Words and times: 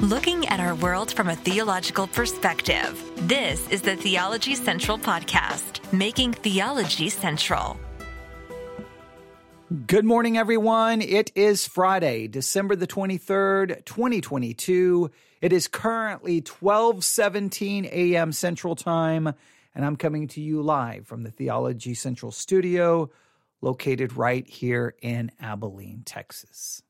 looking 0.00 0.48
at 0.48 0.60
our 0.60 0.74
world 0.76 1.12
from 1.12 1.28
a 1.28 1.36
theological 1.36 2.06
perspective. 2.06 3.04
This 3.28 3.68
is 3.68 3.82
the 3.82 3.96
Theology 3.96 4.54
Central 4.54 4.96
Podcast, 4.96 5.92
making 5.92 6.32
theology 6.32 7.10
central. 7.10 7.78
Good 9.86 10.06
morning, 10.06 10.38
everyone. 10.38 11.02
It 11.02 11.30
is 11.34 11.68
Friday, 11.68 12.28
December 12.28 12.76
the 12.76 12.86
23rd, 12.86 13.84
2022. 13.84 15.10
It 15.42 15.52
is 15.52 15.68
currently 15.68 16.36
1217 16.38 17.84
a.m. 17.84 18.32
Central 18.32 18.76
Time, 18.76 19.34
and 19.74 19.84
I'm 19.84 19.96
coming 19.96 20.28
to 20.28 20.40
you 20.40 20.62
live 20.62 21.06
from 21.06 21.24
the 21.24 21.30
Theology 21.30 21.92
Central 21.92 22.32
studio 22.32 23.10
located 23.60 24.16
right 24.16 24.48
here 24.48 24.94
in 25.02 25.30
Abilene, 25.38 26.04
Texas. 26.06 26.82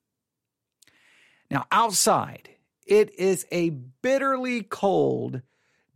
Now, 1.51 1.67
outside, 1.73 2.51
it 2.91 3.15
is 3.19 3.47
a 3.51 3.71
bitterly 3.71 4.63
cold 4.63 5.41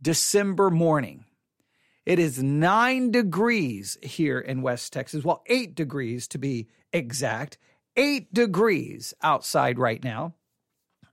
December 0.01 0.71
morning. 0.71 1.25
It 2.05 2.19
is 2.19 2.41
nine 2.41 3.11
degrees 3.11 3.97
here 4.01 4.39
in 4.39 4.61
West 4.61 4.93
Texas. 4.93 5.23
Well, 5.23 5.43
eight 5.47 5.75
degrees 5.75 6.27
to 6.29 6.37
be 6.37 6.69
exact. 6.93 7.57
Eight 7.97 8.33
degrees 8.33 9.13
outside 9.21 9.77
right 9.77 10.03
now 10.03 10.35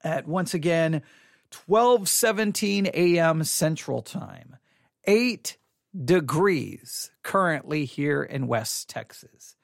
at 0.04 0.26
once 0.26 0.54
again 0.54 1.02
12:17 1.50 2.86
a.m. 2.94 3.44
Central 3.44 4.02
Time. 4.02 4.56
8 5.04 5.56
degrees 6.04 7.10
currently 7.22 7.84
here 7.84 8.22
in 8.22 8.46
West 8.46 8.88
Texas. 8.88 9.56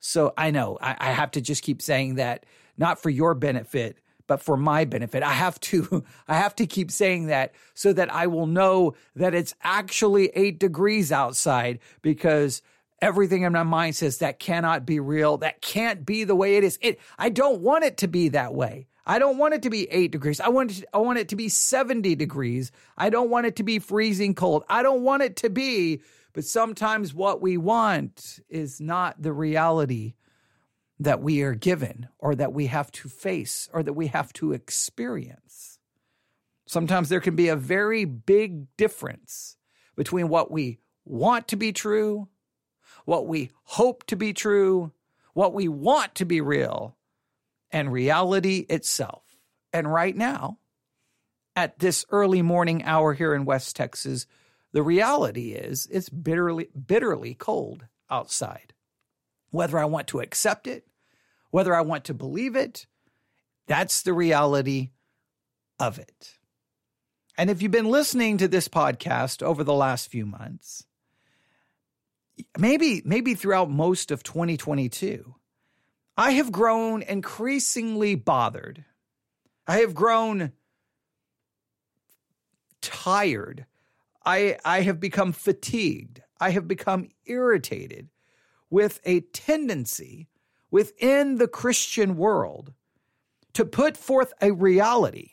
So 0.00 0.32
I 0.36 0.50
know 0.50 0.78
I, 0.80 0.96
I 0.98 1.12
have 1.12 1.32
to 1.32 1.40
just 1.40 1.62
keep 1.62 1.82
saying 1.82 2.16
that, 2.16 2.44
not 2.76 3.00
for 3.02 3.10
your 3.10 3.34
benefit, 3.34 3.98
but 4.26 4.42
for 4.42 4.56
my 4.56 4.84
benefit. 4.84 5.22
I 5.22 5.32
have 5.32 5.58
to, 5.60 6.04
I 6.28 6.36
have 6.36 6.54
to 6.56 6.66
keep 6.66 6.90
saying 6.90 7.26
that 7.26 7.54
so 7.74 7.92
that 7.92 8.12
I 8.12 8.26
will 8.26 8.46
know 8.46 8.94
that 9.14 9.34
it's 9.34 9.54
actually 9.62 10.28
eight 10.34 10.58
degrees 10.58 11.12
outside 11.12 11.78
because 12.02 12.62
everything 13.00 13.42
in 13.42 13.52
my 13.52 13.62
mind 13.62 13.96
says 13.96 14.18
that 14.18 14.38
cannot 14.38 14.86
be 14.86 15.00
real. 15.00 15.38
That 15.38 15.60
can't 15.60 16.04
be 16.06 16.24
the 16.24 16.36
way 16.36 16.56
it 16.56 16.64
is. 16.64 16.78
It, 16.80 16.98
I 17.18 17.28
don't 17.28 17.60
want 17.60 17.84
it 17.84 17.98
to 17.98 18.08
be 18.08 18.30
that 18.30 18.54
way. 18.54 18.86
I 19.08 19.20
don't 19.20 19.38
want 19.38 19.54
it 19.54 19.62
to 19.62 19.70
be 19.70 19.88
eight 19.92 20.10
degrees. 20.10 20.40
I 20.40 20.48
want 20.48 20.78
it, 20.78 20.84
I 20.92 20.98
want 20.98 21.18
it 21.18 21.28
to 21.28 21.36
be 21.36 21.48
70 21.48 22.16
degrees. 22.16 22.72
I 22.98 23.08
don't 23.08 23.30
want 23.30 23.46
it 23.46 23.56
to 23.56 23.62
be 23.62 23.78
freezing 23.78 24.34
cold. 24.34 24.64
I 24.68 24.82
don't 24.82 25.02
want 25.02 25.22
it 25.22 25.36
to 25.36 25.50
be, 25.50 26.00
but 26.32 26.44
sometimes 26.44 27.14
what 27.14 27.40
we 27.40 27.56
want 27.56 28.40
is 28.48 28.80
not 28.80 29.22
the 29.22 29.32
reality 29.32 30.14
that 30.98 31.20
we 31.20 31.42
are 31.42 31.54
given 31.54 32.08
or 32.18 32.34
that 32.34 32.52
we 32.52 32.66
have 32.66 32.90
to 32.90 33.08
face 33.08 33.68
or 33.72 33.82
that 33.82 33.92
we 33.92 34.06
have 34.08 34.32
to 34.34 34.52
experience. 34.52 35.78
Sometimes 36.66 37.08
there 37.08 37.20
can 37.20 37.36
be 37.36 37.48
a 37.48 37.56
very 37.56 38.04
big 38.04 38.74
difference 38.76 39.56
between 39.94 40.28
what 40.28 40.50
we 40.50 40.78
want 41.04 41.48
to 41.48 41.56
be 41.56 41.72
true, 41.72 42.28
what 43.04 43.26
we 43.26 43.50
hope 43.64 44.04
to 44.06 44.16
be 44.16 44.32
true, 44.32 44.92
what 45.32 45.52
we 45.52 45.68
want 45.68 46.14
to 46.16 46.24
be 46.24 46.40
real, 46.40 46.96
and 47.70 47.92
reality 47.92 48.66
itself. 48.68 49.22
And 49.72 49.92
right 49.92 50.16
now, 50.16 50.58
at 51.54 51.78
this 51.78 52.04
early 52.10 52.42
morning 52.42 52.84
hour 52.84 53.14
here 53.14 53.34
in 53.34 53.44
West 53.44 53.76
Texas, 53.76 54.26
the 54.72 54.82
reality 54.82 55.52
is 55.52 55.86
it's 55.90 56.08
bitterly, 56.08 56.68
bitterly 56.86 57.34
cold 57.34 57.86
outside. 58.10 58.72
Whether 59.50 59.78
I 59.78 59.84
want 59.84 60.08
to 60.08 60.20
accept 60.20 60.66
it, 60.66 60.85
whether 61.56 61.74
I 61.74 61.80
want 61.80 62.04
to 62.04 62.12
believe 62.12 62.54
it, 62.54 62.86
that's 63.66 64.02
the 64.02 64.12
reality 64.12 64.90
of 65.80 65.98
it. 65.98 66.34
And 67.38 67.48
if 67.48 67.62
you've 67.62 67.72
been 67.72 67.90
listening 67.90 68.36
to 68.36 68.46
this 68.46 68.68
podcast 68.68 69.42
over 69.42 69.64
the 69.64 69.72
last 69.72 70.10
few 70.10 70.26
months, 70.26 70.84
maybe 72.58 73.00
maybe 73.06 73.34
throughout 73.34 73.70
most 73.70 74.10
of 74.10 74.22
2022, 74.22 75.34
I 76.14 76.32
have 76.32 76.52
grown 76.52 77.00
increasingly 77.00 78.16
bothered. 78.16 78.84
I 79.66 79.78
have 79.78 79.94
grown 79.94 80.52
tired. 82.82 83.64
I, 84.26 84.58
I 84.62 84.82
have 84.82 85.00
become 85.00 85.32
fatigued. 85.32 86.20
I 86.38 86.50
have 86.50 86.68
become 86.68 87.08
irritated 87.24 88.10
with 88.68 89.00
a 89.06 89.20
tendency 89.20 90.28
within 90.70 91.36
the 91.36 91.48
Christian 91.48 92.16
world 92.16 92.72
to 93.54 93.64
put 93.64 93.96
forth 93.96 94.32
a 94.40 94.52
reality, 94.52 95.32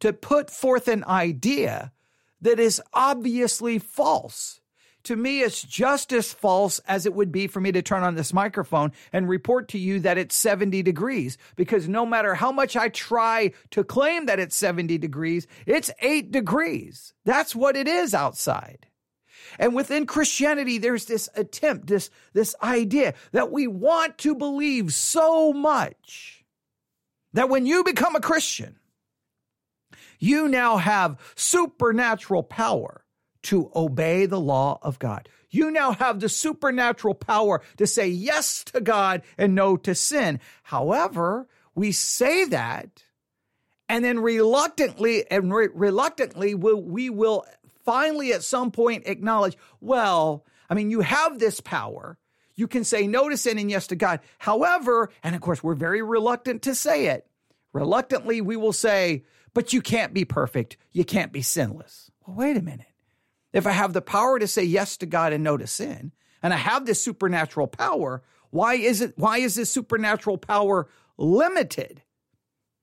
to 0.00 0.12
put 0.12 0.50
forth 0.50 0.88
an 0.88 1.04
idea 1.04 1.92
that 2.40 2.60
is 2.60 2.80
obviously 2.92 3.78
false 3.78 4.60
to 5.08 5.16
me, 5.16 5.40
it's 5.40 5.62
just 5.62 6.12
as 6.12 6.34
false 6.34 6.80
as 6.80 7.06
it 7.06 7.14
would 7.14 7.32
be 7.32 7.46
for 7.46 7.60
me 7.60 7.72
to 7.72 7.80
turn 7.80 8.02
on 8.02 8.14
this 8.14 8.34
microphone 8.34 8.92
and 9.10 9.26
report 9.26 9.68
to 9.68 9.78
you 9.78 10.00
that 10.00 10.18
it's 10.18 10.36
70 10.36 10.82
degrees. 10.82 11.38
Because 11.56 11.88
no 11.88 12.04
matter 12.04 12.34
how 12.34 12.52
much 12.52 12.76
I 12.76 12.90
try 12.90 13.52
to 13.70 13.84
claim 13.84 14.26
that 14.26 14.38
it's 14.38 14.54
70 14.56 14.98
degrees, 14.98 15.46
it's 15.64 15.90
eight 16.00 16.30
degrees. 16.30 17.14
That's 17.24 17.56
what 17.56 17.74
it 17.74 17.88
is 17.88 18.12
outside. 18.12 18.86
And 19.58 19.74
within 19.74 20.06
Christianity, 20.06 20.78
there's 20.78 21.06
this 21.06 21.28
attempt, 21.34 21.86
this, 21.86 22.10
this 22.32 22.54
idea 22.62 23.14
that 23.32 23.50
we 23.50 23.66
want 23.66 24.18
to 24.18 24.34
believe 24.34 24.92
so 24.92 25.52
much 25.52 26.44
that 27.32 27.48
when 27.48 27.66
you 27.66 27.84
become 27.84 28.16
a 28.16 28.20
Christian, 28.20 28.78
you 30.18 30.48
now 30.48 30.76
have 30.76 31.18
supernatural 31.36 32.42
power 32.42 33.04
to 33.42 33.70
obey 33.74 34.26
the 34.26 34.40
law 34.40 34.78
of 34.82 34.98
God. 34.98 35.28
You 35.50 35.70
now 35.70 35.92
have 35.92 36.20
the 36.20 36.28
supernatural 36.28 37.14
power 37.14 37.62
to 37.76 37.86
say 37.86 38.08
yes 38.08 38.64
to 38.64 38.80
God 38.80 39.22
and 39.38 39.54
no 39.54 39.76
to 39.78 39.94
sin. 39.94 40.40
However, 40.62 41.48
we 41.74 41.92
say 41.92 42.44
that 42.46 43.04
and 43.88 44.04
then 44.04 44.18
reluctantly 44.18 45.30
and 45.30 45.54
re- 45.54 45.68
reluctantly 45.72 46.54
we'll, 46.54 46.82
we 46.82 47.08
will 47.08 47.46
finally 47.88 48.34
at 48.34 48.44
some 48.44 48.70
point 48.70 49.06
acknowledge, 49.06 49.56
well, 49.80 50.44
I 50.68 50.74
mean, 50.74 50.90
you 50.90 51.00
have 51.00 51.38
this 51.38 51.58
power. 51.58 52.18
You 52.54 52.68
can 52.68 52.84
say 52.84 53.06
no 53.06 53.30
to 53.30 53.36
sin 53.38 53.56
and 53.56 53.70
yes 53.70 53.86
to 53.86 53.96
God. 53.96 54.20
However, 54.36 55.08
and 55.22 55.34
of 55.34 55.40
course, 55.40 55.62
we're 55.62 55.72
very 55.72 56.02
reluctant 56.02 56.60
to 56.64 56.74
say 56.74 57.06
it. 57.06 57.26
Reluctantly, 57.72 58.42
we 58.42 58.56
will 58.56 58.74
say, 58.74 59.24
but 59.54 59.72
you 59.72 59.80
can't 59.80 60.12
be 60.12 60.26
perfect. 60.26 60.76
You 60.92 61.02
can't 61.02 61.32
be 61.32 61.40
sinless. 61.40 62.10
Well, 62.26 62.36
wait 62.36 62.58
a 62.58 62.62
minute. 62.62 62.92
If 63.54 63.66
I 63.66 63.70
have 63.70 63.94
the 63.94 64.02
power 64.02 64.38
to 64.38 64.46
say 64.46 64.64
yes 64.64 64.98
to 64.98 65.06
God 65.06 65.32
and 65.32 65.42
no 65.42 65.56
to 65.56 65.66
sin, 65.66 66.12
and 66.42 66.52
I 66.52 66.58
have 66.58 66.84
this 66.84 67.02
supernatural 67.02 67.68
power, 67.68 68.22
why 68.50 68.74
is 68.74 69.00
it 69.00 69.14
why 69.16 69.38
is 69.38 69.54
this 69.54 69.70
supernatural 69.70 70.36
power 70.36 70.90
limited? 71.16 72.02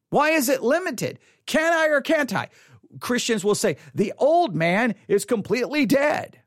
Why 0.10 0.32
is 0.32 0.50
it 0.50 0.64
limited? 0.64 1.20
Can 1.46 1.72
I 1.72 1.90
or 1.94 2.02
can't 2.02 2.34
I? 2.34 2.50
Christians 3.00 3.44
will 3.44 3.56
say 3.56 3.78
the 3.94 4.14
old 4.18 4.56
man 4.56 4.96
is 5.08 5.26
completely 5.26 5.86
dead. 5.86 6.40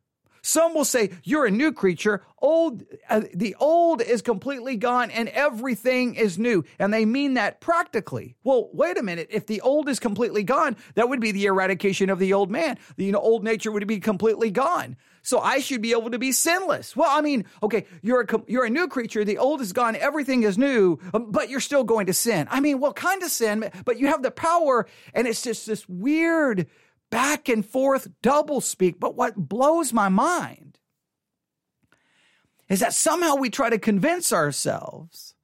Some 0.49 0.73
will 0.73 0.87
say 0.87 1.11
you're 1.25 1.45
a 1.45 1.51
new 1.51 1.73
creature. 1.73 2.23
Old, 2.39 2.83
uh, 3.11 3.21
the 3.35 3.55
old 3.61 4.01
is 4.01 4.23
completely 4.23 4.77
gone 4.77 5.11
and 5.11 5.29
everything 5.29 6.15
is 6.15 6.39
new. 6.39 6.65
And 6.79 6.91
they 6.91 7.05
mean 7.05 7.35
that 7.35 7.61
practically. 7.61 8.35
Well, 8.45 8.71
wait 8.73 8.97
a 8.97 9.03
minute. 9.03 9.29
If 9.31 9.47
the 9.47 9.61
old 9.61 9.91
is 9.91 10.01
completely 10.01 10.45
gone, 10.45 10.77
that 10.95 11.11
would 11.11 11.21
be 11.21 11.33
the 11.33 11.45
eradication 11.45 12.09
of 12.09 12.19
the 12.19 12.33
old 12.33 12.51
man. 12.51 12.79
The 12.97 13.05
you 13.05 13.13
know, 13.13 13.19
old 13.19 13.45
nature 13.45 13.71
would 13.71 13.87
be 13.87 14.01
completely 14.01 14.51
gone. 14.51 14.97
So 15.21 15.39
I 15.39 15.59
should 15.59 15.83
be 15.83 15.93
able 15.93 16.13
to 16.13 16.19
be 16.19 16.33
sinless. 16.33 16.97
Well, 16.97 17.11
I 17.11 17.21
mean, 17.21 17.45
okay, 17.63 17.85
you're 18.01 18.23
a, 18.23 18.43
you're 18.47 18.65
a 18.65 18.71
new 18.71 18.89
creature. 18.89 19.27
The 19.27 19.37
old 19.37 19.61
is 19.61 19.75
gone. 19.75 19.97
Everything 19.97 20.45
is 20.45 20.57
new, 20.57 20.99
um, 21.13 21.31
but 21.31 21.51
you're 21.51 21.61
still 21.61 21.85
going 21.85 22.07
to 22.07 22.15
sin. 22.15 22.49
I 22.51 22.61
mean, 22.61 22.81
what 22.81 22.97
kind 22.97 23.23
of 23.23 23.29
sin? 23.29 23.71
But 23.85 23.99
you 23.99 24.07
have 24.07 24.23
the 24.23 24.31
power 24.31 24.89
and 25.13 25.27
it's 25.27 25.43
just 25.43 25.67
this 25.67 25.87
weird, 25.87 26.69
back 27.11 27.49
and 27.49 27.65
forth 27.65 28.09
double 28.23 28.61
speak. 28.61 29.01
But 29.01 29.17
what 29.17 29.37
blows 29.37 29.93
my 29.93 30.09
mind 30.09 30.79
is 32.69 32.81
that 32.81 32.95
somehow 32.95 33.35
we 33.35 33.51
try 33.51 33.71
to 33.71 33.79
convince 33.79 34.33
ourselves 34.33 35.35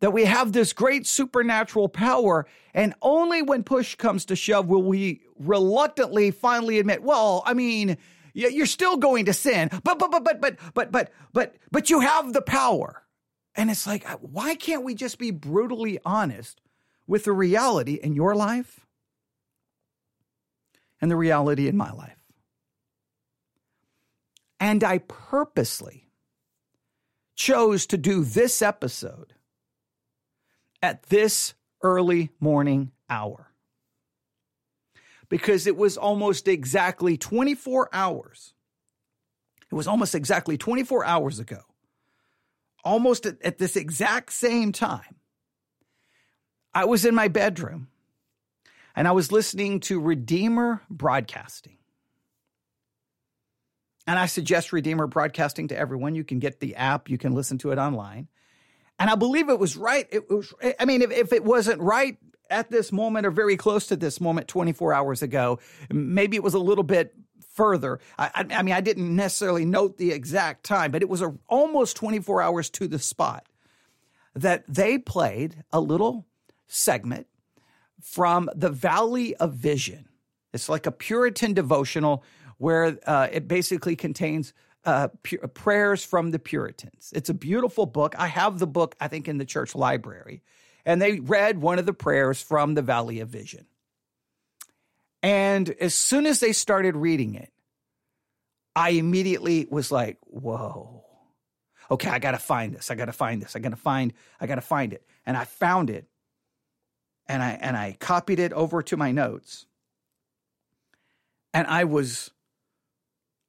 that 0.00 0.12
we 0.12 0.24
have 0.24 0.52
this 0.52 0.72
great 0.72 1.06
supernatural 1.06 1.88
power, 1.88 2.46
and 2.74 2.94
only 3.00 3.42
when 3.42 3.62
push 3.62 3.94
comes 3.94 4.26
to 4.26 4.36
shove 4.36 4.66
will 4.66 4.82
we 4.82 5.22
reluctantly 5.38 6.30
finally 6.30 6.78
admit, 6.78 7.02
well, 7.02 7.42
I 7.46 7.54
mean, 7.54 7.96
you're 8.34 8.66
still 8.66 8.96
going 8.96 9.24
to 9.26 9.32
sin, 9.32 9.70
but 9.82 9.98
but 9.98 10.10
but 10.10 10.24
but 10.24 10.40
but 10.40 10.58
but 10.74 10.92
but 10.92 11.12
but 11.32 11.54
but 11.70 11.90
you 11.90 12.00
have 12.00 12.32
the 12.32 12.42
power. 12.42 13.02
And 13.56 13.70
it's 13.70 13.86
like, 13.86 14.04
why 14.20 14.56
can't 14.56 14.82
we 14.82 14.94
just 14.94 15.18
be 15.18 15.30
brutally 15.30 16.00
honest 16.04 16.60
with 17.06 17.24
the 17.24 17.32
reality 17.32 17.94
in 17.94 18.14
your 18.14 18.34
life 18.34 18.84
and 21.04 21.10
the 21.10 21.16
reality 21.16 21.68
in 21.68 21.76
my 21.76 21.92
life. 21.92 22.16
And 24.58 24.82
I 24.82 24.98
purposely 24.98 26.08
chose 27.36 27.86
to 27.88 27.98
do 27.98 28.24
this 28.24 28.62
episode 28.62 29.34
at 30.82 31.02
this 31.04 31.52
early 31.82 32.30
morning 32.40 32.92
hour. 33.10 33.50
because 35.28 35.66
it 35.66 35.76
was 35.76 35.98
almost 35.98 36.48
exactly 36.48 37.18
24 37.18 37.90
hours. 37.92 38.54
It 39.70 39.74
was 39.74 39.86
almost 39.86 40.14
exactly 40.14 40.56
24 40.56 41.04
hours 41.04 41.38
ago, 41.40 41.60
almost 42.84 43.26
at, 43.26 43.42
at 43.42 43.58
this 43.58 43.76
exact 43.76 44.32
same 44.32 44.72
time. 44.72 45.16
I 46.72 46.86
was 46.86 47.04
in 47.04 47.14
my 47.14 47.28
bedroom 47.28 47.88
and 48.94 49.08
I 49.08 49.12
was 49.12 49.32
listening 49.32 49.80
to 49.80 50.00
Redeemer 50.00 50.82
Broadcasting. 50.88 51.78
And 54.06 54.18
I 54.18 54.26
suggest 54.26 54.72
Redeemer 54.72 55.06
Broadcasting 55.06 55.68
to 55.68 55.76
everyone. 55.76 56.14
You 56.14 56.24
can 56.24 56.38
get 56.38 56.60
the 56.60 56.76
app, 56.76 57.08
you 57.08 57.18
can 57.18 57.32
listen 57.32 57.58
to 57.58 57.70
it 57.70 57.78
online. 57.78 58.28
And 58.98 59.10
I 59.10 59.16
believe 59.16 59.48
it 59.48 59.58
was 59.58 59.76
right. 59.76 60.06
It 60.10 60.30
was, 60.30 60.54
I 60.78 60.84
mean, 60.84 61.02
if, 61.02 61.10
if 61.10 61.32
it 61.32 61.44
wasn't 61.44 61.80
right 61.80 62.16
at 62.48 62.70
this 62.70 62.92
moment 62.92 63.26
or 63.26 63.30
very 63.30 63.56
close 63.56 63.88
to 63.88 63.96
this 63.96 64.20
moment 64.20 64.46
24 64.46 64.92
hours 64.92 65.22
ago, 65.22 65.58
maybe 65.90 66.36
it 66.36 66.42
was 66.42 66.54
a 66.54 66.60
little 66.60 66.84
bit 66.84 67.14
further. 67.54 67.98
I, 68.18 68.46
I 68.50 68.62
mean, 68.62 68.74
I 68.74 68.80
didn't 68.80 69.14
necessarily 69.16 69.64
note 69.64 69.96
the 69.96 70.12
exact 70.12 70.64
time, 70.64 70.90
but 70.90 71.02
it 71.02 71.08
was 71.08 71.22
a, 71.22 71.34
almost 71.48 71.96
24 71.96 72.42
hours 72.42 72.70
to 72.70 72.86
the 72.86 72.98
spot 72.98 73.46
that 74.34 74.64
they 74.68 74.98
played 74.98 75.64
a 75.72 75.80
little 75.80 76.26
segment 76.66 77.26
from 78.04 78.50
the 78.54 78.68
Valley 78.68 79.34
of 79.36 79.54
Vision. 79.54 80.06
It's 80.52 80.68
like 80.68 80.86
a 80.86 80.92
Puritan 80.92 81.54
devotional 81.54 82.22
where 82.58 82.98
uh, 83.06 83.28
it 83.32 83.48
basically 83.48 83.96
contains 83.96 84.52
uh, 84.84 85.08
pu- 85.22 85.38
prayers 85.48 86.04
from 86.04 86.30
the 86.30 86.38
Puritans. 86.38 87.12
It's 87.16 87.30
a 87.30 87.34
beautiful 87.34 87.86
book. 87.86 88.14
I 88.18 88.26
have 88.26 88.58
the 88.58 88.66
book, 88.66 88.94
I 89.00 89.08
think, 89.08 89.26
in 89.26 89.38
the 89.38 89.46
church 89.46 89.74
library. 89.74 90.42
And 90.84 91.00
they 91.00 91.18
read 91.18 91.62
one 91.62 91.78
of 91.78 91.86
the 91.86 91.94
prayers 91.94 92.42
from 92.42 92.74
the 92.74 92.82
Valley 92.82 93.20
of 93.20 93.30
Vision. 93.30 93.66
And 95.22 95.70
as 95.80 95.94
soon 95.94 96.26
as 96.26 96.40
they 96.40 96.52
started 96.52 96.96
reading 96.96 97.34
it, 97.34 97.50
I 98.76 98.90
immediately 98.90 99.66
was 99.70 99.90
like, 99.90 100.18
whoa. 100.26 101.04
Okay, 101.90 102.10
I 102.10 102.18
got 102.18 102.32
to 102.32 102.38
find 102.38 102.74
this. 102.74 102.90
I 102.90 102.96
got 102.96 103.06
to 103.06 103.12
find 103.12 103.40
this. 103.40 103.56
I 103.56 103.60
got 103.60 103.70
to 103.70 103.76
find 103.76 104.12
I 104.38 104.46
got 104.46 104.56
to 104.56 104.60
find 104.60 104.92
it. 104.92 105.06
And 105.24 105.36
I 105.36 105.44
found 105.44 105.88
it. 105.88 106.06
And 107.26 107.42
I 107.42 107.58
and 107.60 107.76
I 107.76 107.96
copied 107.98 108.38
it 108.38 108.52
over 108.52 108.82
to 108.82 108.96
my 108.96 109.12
notes. 109.12 109.66
And 111.52 111.66
I 111.66 111.84
was 111.84 112.30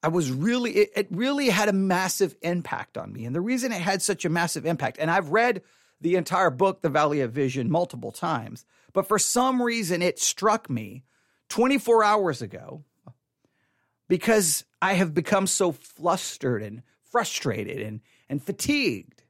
I 0.06 0.10
was 0.10 0.32
really, 0.32 0.72
it, 0.74 0.92
it, 0.96 1.08
really 1.10 1.50
had 1.50 1.68
a 1.68 1.74
massive 1.74 2.36
impact 2.44 2.96
on 2.96 3.12
me. 3.12 3.26
And 3.26 3.36
the 3.36 3.42
reason 3.42 3.72
it 3.72 3.82
had 3.82 4.04
such 4.04 4.24
a 4.24 4.30
massive 4.30 4.64
impact, 4.64 4.98
and 5.00 5.10
I've 5.10 5.30
read 5.30 5.64
the 6.00 6.16
entire 6.16 6.52
book, 6.52 6.84
The 6.84 6.90
Valley 6.90 7.22
of 7.22 7.32
Vision, 7.32 7.72
multiple 7.72 8.12
times, 8.12 8.66
but 8.94 9.08
for 9.08 9.18
some 9.18 9.60
reason 9.60 10.04
it 10.04 10.20
struck 10.20 10.70
me 10.70 11.06
24 11.50 12.04
hours 12.04 12.44
ago 12.44 12.84
because 14.08 14.64
I 14.80 14.94
have 14.94 15.16
become 15.16 15.48
so 15.48 15.72
flustered 15.72 16.62
and 16.62 16.84
frustrated 17.10 17.82
and, 17.82 18.02
and 18.30 18.44
fatigued 18.44 19.24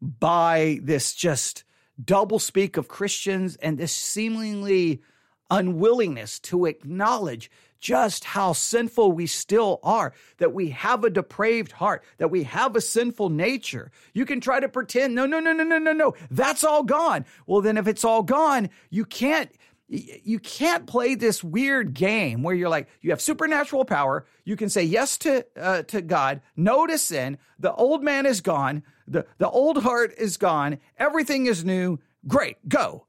by 0.00 0.80
this 0.82 1.14
just 1.14 1.62
double 2.02 2.38
speak 2.38 2.76
of 2.76 2.88
Christians 2.88 3.56
and 3.56 3.78
this 3.78 3.92
seemingly 3.92 5.02
unwillingness 5.50 6.38
to 6.40 6.66
acknowledge 6.66 7.50
just 7.84 8.24
how 8.24 8.54
sinful 8.54 9.12
we 9.12 9.26
still 9.26 9.78
are, 9.82 10.14
that 10.38 10.54
we 10.54 10.70
have 10.70 11.04
a 11.04 11.10
depraved 11.10 11.70
heart, 11.70 12.02
that 12.16 12.30
we 12.30 12.44
have 12.44 12.74
a 12.74 12.80
sinful 12.80 13.28
nature. 13.28 13.90
You 14.14 14.24
can 14.24 14.40
try 14.40 14.58
to 14.58 14.70
pretend, 14.70 15.14
no, 15.14 15.26
no, 15.26 15.38
no, 15.38 15.52
no, 15.52 15.64
no, 15.64 15.78
no, 15.78 15.92
no, 15.92 16.14
that's 16.30 16.64
all 16.64 16.82
gone. 16.82 17.26
Well, 17.46 17.60
then 17.60 17.76
if 17.76 17.86
it's 17.86 18.02
all 18.02 18.22
gone, 18.22 18.70
you 18.88 19.04
can't, 19.04 19.50
you 19.86 20.38
can't 20.38 20.86
play 20.86 21.14
this 21.14 21.44
weird 21.44 21.92
game 21.92 22.42
where 22.42 22.54
you're 22.54 22.70
like 22.70 22.88
you 23.02 23.10
have 23.10 23.20
supernatural 23.20 23.84
power 23.84 24.24
you 24.44 24.56
can 24.56 24.70
say 24.70 24.82
yes 24.82 25.18
to 25.18 25.44
uh, 25.60 25.82
to 25.82 26.00
god 26.00 26.40
no 26.56 26.86
to 26.86 26.96
sin 26.96 27.36
the 27.58 27.72
old 27.74 28.02
man 28.02 28.24
is 28.24 28.40
gone 28.40 28.82
the 29.06 29.26
the 29.38 29.48
old 29.48 29.82
heart 29.82 30.14
is 30.18 30.36
gone. 30.36 30.78
Everything 30.98 31.46
is 31.46 31.64
new. 31.64 31.98
Great 32.26 32.68
go. 32.68 33.06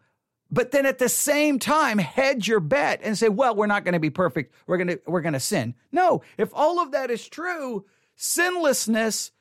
But 0.51 0.71
then 0.71 0.85
at 0.85 0.99
the 0.99 1.09
same 1.09 1.59
time 1.59 1.97
hedge 1.97 2.47
your 2.47 2.59
bet 2.59 3.01
and 3.03 3.17
say 3.17 3.29
well 3.29 3.55
we're 3.55 3.65
not 3.65 3.83
going 3.83 3.93
to 3.93 3.99
be 3.99 4.09
perfect. 4.09 4.53
We're 4.67 4.77
going 4.77 4.87
to 4.87 5.01
we're 5.07 5.21
going 5.21 5.33
to 5.33 5.39
sin. 5.39 5.75
No 5.91 6.21
if 6.37 6.49
all 6.53 6.79
of 6.79 6.91
that 6.91 7.11
is 7.11 7.27
true 7.27 7.85
sinlessness 8.15 9.31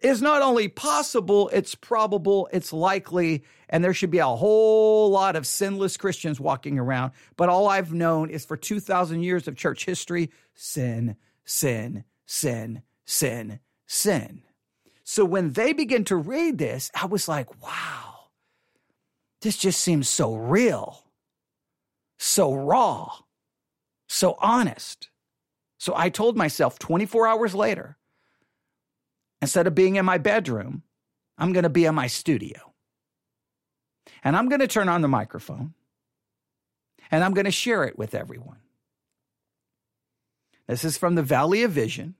is 0.00 0.20
not 0.20 0.42
only 0.42 0.68
possible 0.68 1.48
it's 1.52 1.74
probable 1.74 2.48
it's 2.52 2.72
likely 2.72 3.42
and 3.68 3.82
there 3.82 3.94
should 3.94 4.10
be 4.10 4.18
a 4.18 4.26
whole 4.26 5.10
lot 5.10 5.34
of 5.34 5.46
sinless 5.46 5.96
christians 5.96 6.38
walking 6.38 6.78
around. 6.78 7.12
But 7.36 7.48
all 7.48 7.68
i've 7.68 7.92
known 7.92 8.30
is 8.30 8.44
for 8.44 8.56
2000 8.56 9.22
years 9.22 9.48
of 9.48 9.56
church 9.56 9.86
history 9.86 10.30
sin 10.54 11.16
sin 11.44 12.04
sin 12.26 12.82
sin 13.06 13.60
sin 13.86 14.43
so 15.04 15.24
when 15.24 15.52
they 15.52 15.72
begin 15.72 16.04
to 16.04 16.16
read 16.16 16.58
this 16.58 16.90
i 16.94 17.06
was 17.06 17.28
like 17.28 17.62
wow 17.62 18.14
this 19.44 19.58
just 19.58 19.82
seems 19.82 20.08
so 20.08 20.34
real, 20.34 21.04
so 22.18 22.54
raw, 22.54 23.12
so 24.08 24.38
honest. 24.40 25.10
So 25.76 25.92
I 25.94 26.08
told 26.08 26.34
myself 26.34 26.78
24 26.78 27.26
hours 27.26 27.54
later, 27.54 27.98
instead 29.42 29.66
of 29.66 29.74
being 29.74 29.96
in 29.96 30.06
my 30.06 30.16
bedroom, 30.16 30.82
I'm 31.36 31.52
going 31.52 31.64
to 31.64 31.68
be 31.68 31.84
in 31.84 31.94
my 31.94 32.06
studio. 32.06 32.72
And 34.22 34.34
I'm 34.34 34.48
going 34.48 34.60
to 34.60 34.66
turn 34.66 34.88
on 34.88 35.02
the 35.02 35.08
microphone 35.08 35.74
and 37.10 37.22
I'm 37.22 37.34
going 37.34 37.44
to 37.44 37.50
share 37.50 37.84
it 37.84 37.98
with 37.98 38.14
everyone. 38.14 38.60
This 40.66 40.86
is 40.86 40.96
from 40.96 41.16
the 41.16 41.22
Valley 41.22 41.62
of 41.64 41.70
Vision. 41.70 42.14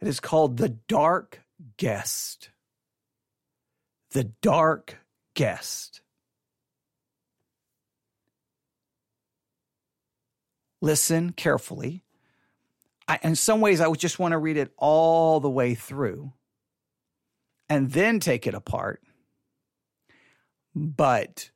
It 0.00 0.08
is 0.08 0.20
called 0.20 0.56
The 0.56 0.68
Dark 0.68 1.40
Guest. 1.76 2.50
The 4.12 4.24
Dark 4.24 4.98
guest. 5.34 6.00
Listen 10.80 11.32
carefully. 11.32 12.04
I, 13.08 13.18
in 13.22 13.34
some 13.34 13.60
ways, 13.60 13.80
I 13.80 13.88
would 13.88 13.98
just 13.98 14.18
want 14.18 14.32
to 14.32 14.38
read 14.38 14.56
it 14.56 14.72
all 14.76 15.40
the 15.40 15.50
way 15.50 15.74
through 15.74 16.32
and 17.68 17.90
then 17.90 18.20
take 18.20 18.46
it 18.46 18.54
apart. 18.54 19.02
But 20.74 21.50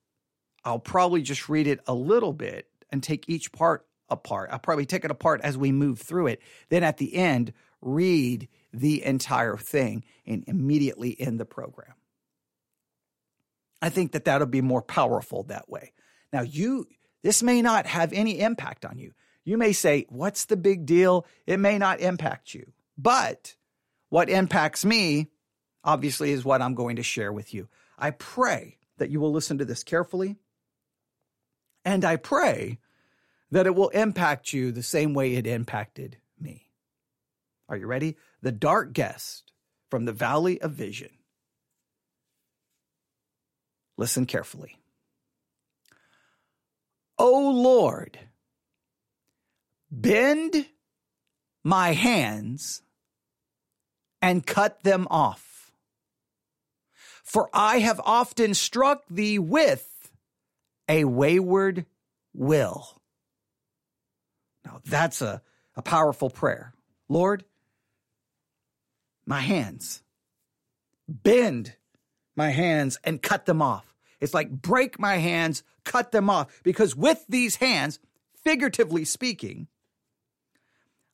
I'll 0.64 0.78
probably 0.78 1.22
just 1.22 1.48
read 1.48 1.66
it 1.66 1.80
a 1.86 1.94
little 1.94 2.32
bit 2.32 2.66
and 2.90 3.02
take 3.02 3.28
each 3.28 3.52
part 3.52 3.86
apart. 4.08 4.50
I'll 4.52 4.58
probably 4.58 4.86
take 4.86 5.04
it 5.04 5.10
apart 5.10 5.40
as 5.44 5.56
we 5.56 5.72
move 5.72 6.00
through 6.00 6.28
it. 6.28 6.42
Then 6.68 6.82
at 6.82 6.96
the 6.96 7.14
end, 7.14 7.52
read 7.82 8.48
the 8.72 9.04
entire 9.04 9.56
thing 9.56 10.04
and 10.26 10.44
immediately 10.46 11.20
end 11.20 11.38
the 11.38 11.44
program. 11.44 11.94
I 13.82 13.90
think 13.90 14.12
that 14.12 14.24
that'll 14.24 14.46
be 14.46 14.62
more 14.62 14.82
powerful 14.82 15.42
that 15.44 15.68
way. 15.68 15.92
Now, 16.32 16.42
you, 16.42 16.86
this 17.22 17.42
may 17.42 17.60
not 17.60 17.86
have 17.86 18.12
any 18.12 18.40
impact 18.40 18.84
on 18.84 18.98
you. 18.98 19.12
You 19.44 19.58
may 19.58 19.72
say, 19.72 20.06
What's 20.08 20.44
the 20.44 20.56
big 20.56 20.86
deal? 20.86 21.26
It 21.46 21.58
may 21.58 21.78
not 21.78 22.00
impact 22.00 22.54
you. 22.54 22.72
But 22.96 23.56
what 24.08 24.30
impacts 24.30 24.84
me, 24.84 25.28
obviously, 25.82 26.30
is 26.30 26.44
what 26.44 26.62
I'm 26.62 26.74
going 26.74 26.96
to 26.96 27.02
share 27.02 27.32
with 27.32 27.52
you. 27.52 27.68
I 27.98 28.12
pray 28.12 28.78
that 28.98 29.10
you 29.10 29.20
will 29.20 29.32
listen 29.32 29.58
to 29.58 29.64
this 29.64 29.82
carefully. 29.82 30.36
And 31.84 32.04
I 32.04 32.16
pray 32.16 32.78
that 33.50 33.66
it 33.66 33.74
will 33.74 33.88
impact 33.88 34.52
you 34.52 34.70
the 34.70 34.82
same 34.82 35.14
way 35.14 35.34
it 35.34 35.46
impacted. 35.46 36.18
Are 37.72 37.76
you 37.78 37.86
ready? 37.86 38.18
The 38.42 38.52
dark 38.52 38.92
guest 38.92 39.50
from 39.90 40.04
the 40.04 40.12
valley 40.12 40.60
of 40.60 40.72
vision. 40.72 41.08
Listen 43.96 44.26
carefully. 44.26 44.76
O 47.16 47.50
Lord, 47.50 48.18
bend 49.90 50.66
my 51.64 51.92
hands 51.92 52.82
and 54.20 54.46
cut 54.46 54.82
them 54.82 55.06
off. 55.10 55.72
For 57.24 57.48
I 57.54 57.78
have 57.78 58.02
often 58.04 58.52
struck 58.52 59.04
thee 59.08 59.38
with 59.38 60.10
a 60.90 61.04
wayward 61.04 61.86
will. 62.34 63.00
Now 64.62 64.82
that's 64.84 65.22
a, 65.22 65.40
a 65.74 65.80
powerful 65.80 66.28
prayer. 66.28 66.74
Lord, 67.08 67.44
my 69.26 69.40
hands, 69.40 70.02
bend 71.08 71.76
my 72.36 72.50
hands 72.50 72.98
and 73.04 73.22
cut 73.22 73.46
them 73.46 73.62
off. 73.62 73.94
It's 74.20 74.34
like 74.34 74.50
break 74.50 74.98
my 74.98 75.16
hands, 75.16 75.62
cut 75.84 76.12
them 76.12 76.30
off. 76.30 76.60
Because 76.62 76.94
with 76.94 77.24
these 77.28 77.56
hands, 77.56 77.98
figuratively 78.42 79.04
speaking, 79.04 79.68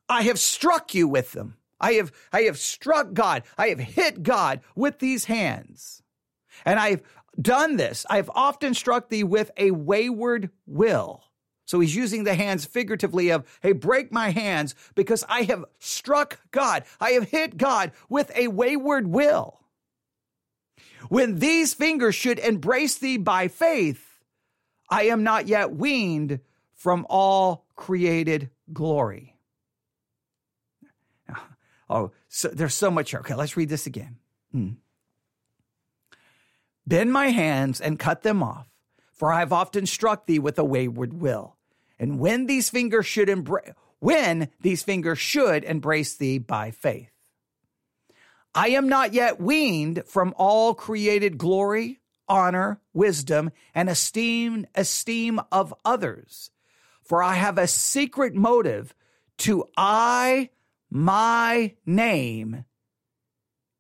I 0.09 0.23
have 0.23 0.39
struck 0.39 0.95
you 0.95 1.09
with 1.09 1.33
them. 1.33 1.57
I 1.81 1.93
have, 1.93 2.13
I 2.33 2.43
have 2.43 2.59
struck 2.59 3.13
God. 3.13 3.45
I 3.57 3.69
have 3.69 3.79
hit 3.79 4.23
God 4.23 4.61
with 4.75 4.99
these 4.99 5.27
hands. 5.27 6.03
And 6.65 6.79
I've 6.79 7.03
done 7.41 7.77
this. 7.77 8.05
I've 8.11 8.31
often 8.35 8.75
struck 8.75 9.09
thee 9.09 9.25
with 9.25 9.51
a 9.57 9.71
wayward 9.71 10.51
will. 10.67 11.23
So 11.69 11.81
he's 11.81 11.95
using 11.95 12.25
the 12.25 12.35
hands 12.35 12.65
figuratively 12.65 13.29
of, 13.29 13.47
hey, 13.61 13.73
break 13.73 14.11
my 14.11 14.31
hands 14.31 14.75
because 14.95 15.23
I 15.29 15.43
have 15.43 15.67
struck 15.79 16.41
God. 16.51 16.85
I 16.99 17.11
have 17.11 17.29
hit 17.29 17.59
God 17.59 17.93
with 18.09 18.35
a 18.35 18.49
wayward 18.49 19.07
will. 19.07 19.61
When 21.11 21.41
these 21.41 21.75
fingers 21.75 22.15
should 22.15 22.39
embrace 22.39 22.97
thee 22.97 23.19
by 23.19 23.49
faith, 23.49 24.19
I 24.89 25.09
am 25.09 25.23
not 25.23 25.47
yet 25.47 25.77
weaned 25.77 26.41
from 26.73 27.05
all 27.11 27.67
created 27.77 28.49
glory. 28.73 29.37
Oh, 31.91 32.13
so 32.29 32.49
there's 32.49 32.75
so 32.75 32.91
much 32.91 33.11
here. 33.11 33.21
Okay, 33.21 33.35
let's 33.35 33.59
read 33.59 33.69
this 33.69 33.87
again. 33.87 34.17
Hmm. 34.53 34.71
Bend 36.87 37.13
my 37.13 37.27
hands 37.27 37.79
and 37.79 37.99
cut 37.99 38.23
them 38.23 38.43
off, 38.43 38.71
for 39.13 39.31
I 39.31 39.41
have 39.41 39.53
often 39.53 39.85
struck 39.85 40.25
thee 40.25 40.39
with 40.39 40.59
a 40.59 40.65
wayward 40.65 41.13
will. 41.13 41.57
And 41.99 42.19
when 42.19 42.47
these 42.47 42.71
fingers 42.71 43.07
should 43.07 43.29
embrace, 43.29 43.73
when 43.99 44.49
these 44.61 44.83
fingers 44.83 45.19
should 45.19 45.65
embrace 45.65 46.15
thee 46.17 46.39
by 46.39 46.71
faith. 46.71 47.11
I 48.55 48.69
am 48.71 48.89
not 48.89 49.13
yet 49.13 49.41
weaned 49.41 50.05
from 50.07 50.35
all 50.37 50.75
created 50.75 51.39
glory, 51.39 52.01
honor, 52.29 52.81
wisdom, 52.93 53.51
and 53.75 53.89
esteem, 53.89 54.67
esteem 54.75 55.41
of 55.53 55.75
others. 55.85 56.51
For 57.03 57.23
I 57.23 57.35
have 57.35 57.59
a 57.59 57.67
secret 57.67 58.35
motive 58.35 58.95
to 59.39 59.65
eye 59.77 60.51
my 60.91 61.75
name 61.85 62.65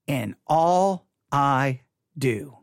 in 0.06 0.36
all 0.46 1.06
I 1.30 1.80
do. 2.16 2.58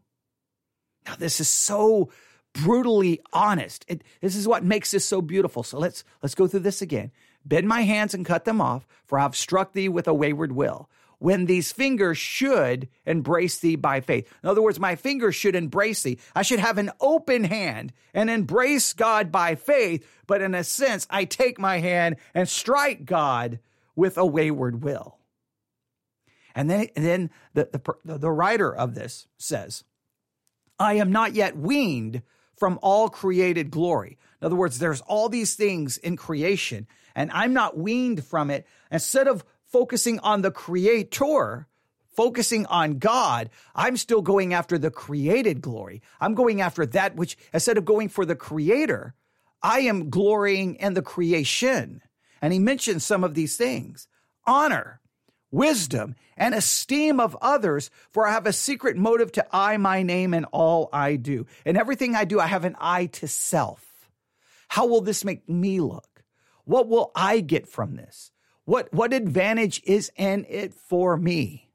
Now, 1.05 1.15
this 1.15 1.39
is 1.39 1.47
so 1.47 2.09
brutally 2.55 3.19
honest. 3.33 3.85
It, 3.87 4.03
this 4.21 4.35
is 4.35 4.47
what 4.47 4.63
makes 4.63 4.91
this 4.91 5.05
so 5.05 5.21
beautiful. 5.21 5.63
So 5.63 5.77
let's 5.77 6.03
let's 6.23 6.35
go 6.35 6.47
through 6.47 6.61
this 6.61 6.81
again. 6.81 7.11
Bend 7.43 7.67
my 7.67 7.81
hands 7.81 8.13
and 8.13 8.25
cut 8.25 8.45
them 8.45 8.59
off, 8.59 8.87
for 9.05 9.19
I 9.19 9.23
have 9.23 9.35
struck 9.35 9.73
thee 9.73 9.89
with 9.89 10.07
a 10.07 10.13
wayward 10.13 10.51
will. 10.51 10.89
When 11.19 11.45
these 11.45 11.71
fingers 11.71 12.17
should 12.17 12.89
embrace 13.05 13.59
thee 13.59 13.75
by 13.75 14.01
faith. 14.01 14.31
In 14.43 14.49
other 14.49 14.61
words, 14.61 14.79
my 14.79 14.95
fingers 14.95 15.35
should 15.35 15.55
embrace 15.55 16.03
thee. 16.03 16.19
I 16.35 16.41
should 16.41 16.59
have 16.59 16.77
an 16.77 16.91
open 16.99 17.45
hand 17.45 17.93
and 18.13 18.29
embrace 18.29 18.93
God 18.93 19.31
by 19.31 19.55
faith. 19.55 20.05
But 20.27 20.41
in 20.41 20.53
a 20.53 20.63
sense, 20.63 21.07
I 21.09 21.23
take 21.25 21.57
my 21.57 21.79
hand 21.79 22.17
and 22.33 22.49
strike 22.49 23.05
God 23.05 23.59
with 23.95 24.17
a 24.17 24.25
wayward 24.25 24.83
will. 24.83 25.17
And 26.53 26.69
then, 26.69 26.87
and 26.95 27.05
then 27.05 27.29
the, 27.53 27.69
the, 28.03 28.17
the 28.17 28.31
writer 28.31 28.73
of 28.73 28.93
this 28.93 29.27
says, 29.37 29.83
I 30.77 30.95
am 30.95 31.11
not 31.11 31.33
yet 31.33 31.57
weaned 31.57 32.23
from 32.57 32.79
all 32.81 33.09
created 33.09 33.71
glory. 33.71 34.17
In 34.41 34.45
other 34.45 34.55
words, 34.55 34.79
there's 34.79 35.01
all 35.01 35.29
these 35.29 35.55
things 35.55 35.97
in 35.97 36.17
creation, 36.17 36.87
and 37.15 37.31
I'm 37.31 37.53
not 37.53 37.77
weaned 37.77 38.23
from 38.23 38.49
it. 38.49 38.65
Instead 38.91 39.27
of 39.27 39.43
focusing 39.65 40.19
on 40.19 40.41
the 40.41 40.51
creator, 40.51 41.67
focusing 42.15 42.65
on 42.67 42.97
God, 42.97 43.49
I'm 43.73 43.97
still 43.97 44.21
going 44.21 44.53
after 44.53 44.77
the 44.77 44.91
created 44.91 45.61
glory. 45.61 46.01
I'm 46.21 46.33
going 46.33 46.61
after 46.61 46.85
that 46.87 47.15
which, 47.15 47.37
instead 47.53 47.77
of 47.77 47.85
going 47.85 48.09
for 48.09 48.25
the 48.25 48.35
creator, 48.35 49.13
I 49.61 49.81
am 49.81 50.09
glorying 50.09 50.75
in 50.75 50.93
the 50.93 51.01
creation. 51.01 52.01
And 52.41 52.53
he 52.53 52.59
mentions 52.59 53.03
some 53.03 53.23
of 53.23 53.33
these 53.33 53.57
things 53.57 54.07
honor, 54.45 55.01
wisdom, 55.55 56.15
and 56.37 56.53
esteem 56.53 57.19
of 57.19 57.37
others, 57.41 57.89
for 58.11 58.27
I 58.27 58.33
have 58.33 58.45
a 58.45 58.53
secret 58.53 58.97
motive 58.97 59.31
to 59.33 59.47
eye 59.55 59.77
my 59.77 60.03
name 60.03 60.33
and 60.33 60.45
all 60.51 60.89
I 60.91 61.15
do. 61.15 61.47
In 61.65 61.77
everything 61.77 62.15
I 62.15 62.25
do, 62.25 62.39
I 62.39 62.47
have 62.47 62.65
an 62.65 62.75
eye 62.79 63.05
to 63.07 63.27
self. 63.27 64.09
How 64.67 64.85
will 64.85 65.01
this 65.01 65.23
make 65.23 65.47
me 65.47 65.79
look? 65.79 66.23
What 66.65 66.89
will 66.89 67.11
I 67.15 67.39
get 67.39 67.67
from 67.67 67.95
this? 67.95 68.31
What, 68.65 68.91
what 68.93 69.13
advantage 69.13 69.81
is 69.85 70.11
in 70.17 70.45
it 70.49 70.73
for 70.73 71.15
me? 71.15 71.71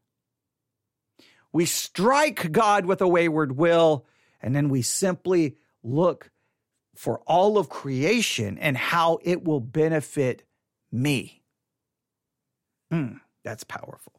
We 1.52 1.64
strike 1.64 2.52
God 2.52 2.86
with 2.86 3.00
a 3.00 3.08
wayward 3.08 3.56
will, 3.56 4.06
and 4.42 4.54
then 4.54 4.68
we 4.68 4.82
simply 4.82 5.56
look 5.82 6.30
for 6.94 7.20
all 7.26 7.56
of 7.56 7.68
creation 7.68 8.58
and 8.58 8.76
how 8.76 9.18
it 9.22 9.44
will 9.44 9.60
benefit 9.60 10.42
me. 10.92 11.42
Mm, 12.92 13.20
that's 13.44 13.64
powerful. 13.64 14.12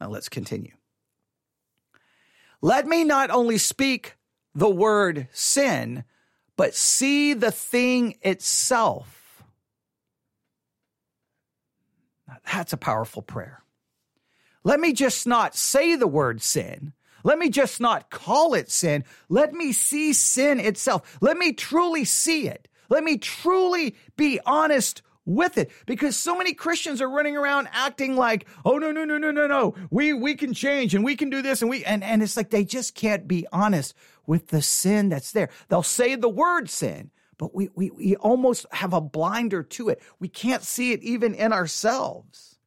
Now 0.00 0.08
let's 0.08 0.28
continue. 0.28 0.72
Let 2.62 2.86
me 2.86 3.04
not 3.04 3.30
only 3.30 3.58
speak 3.58 4.16
the 4.54 4.68
word 4.68 5.28
sin, 5.32 6.04
but 6.56 6.74
see 6.74 7.32
the 7.32 7.50
thing 7.50 8.18
itself. 8.22 9.42
Now, 12.28 12.36
that's 12.52 12.72
a 12.72 12.76
powerful 12.76 13.22
prayer. 13.22 13.62
Let 14.62 14.78
me 14.78 14.92
just 14.92 15.26
not 15.26 15.56
say 15.56 15.96
the 15.96 16.06
word 16.06 16.42
sin. 16.42 16.92
Let 17.24 17.38
me 17.38 17.48
just 17.48 17.80
not 17.80 18.10
call 18.10 18.54
it 18.54 18.70
sin. 18.70 19.04
Let 19.28 19.52
me 19.52 19.72
see 19.72 20.12
sin 20.12 20.60
itself. 20.60 21.18
Let 21.20 21.36
me 21.36 21.52
truly 21.52 22.04
see 22.04 22.48
it. 22.48 22.68
Let 22.88 23.04
me 23.04 23.18
truly 23.18 23.94
be 24.16 24.40
honest 24.44 25.02
with 25.26 25.58
it 25.58 25.70
because 25.86 26.16
so 26.16 26.36
many 26.36 26.54
Christians 26.54 27.00
are 27.00 27.08
running 27.08 27.36
around 27.36 27.68
acting 27.72 28.16
like, 28.16 28.46
oh 28.64 28.78
no, 28.78 28.90
no, 28.90 29.04
no, 29.04 29.18
no, 29.18 29.30
no, 29.30 29.46
no. 29.46 29.74
We 29.90 30.12
we 30.12 30.34
can 30.34 30.54
change 30.54 30.94
and 30.94 31.04
we 31.04 31.16
can 31.16 31.30
do 31.30 31.42
this 31.42 31.62
and 31.62 31.70
we 31.70 31.84
and, 31.84 32.02
and 32.02 32.22
it's 32.22 32.36
like 32.36 32.50
they 32.50 32.64
just 32.64 32.94
can't 32.94 33.28
be 33.28 33.46
honest 33.52 33.94
with 34.26 34.48
the 34.48 34.62
sin 34.62 35.08
that's 35.08 35.32
there. 35.32 35.50
They'll 35.68 35.82
say 35.82 36.14
the 36.14 36.28
word 36.28 36.70
sin, 36.70 37.10
but 37.38 37.54
we 37.54 37.68
we, 37.74 37.90
we 37.90 38.16
almost 38.16 38.66
have 38.72 38.92
a 38.92 39.00
blinder 39.00 39.62
to 39.62 39.88
it. 39.88 40.02
We 40.18 40.28
can't 40.28 40.62
see 40.62 40.92
it 40.92 41.02
even 41.02 41.34
in 41.34 41.52
ourselves. 41.52 42.58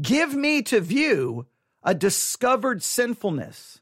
Give 0.00 0.34
me 0.34 0.62
to 0.62 0.80
view 0.80 1.46
a 1.82 1.94
discovered 1.94 2.82
sinfulness 2.82 3.80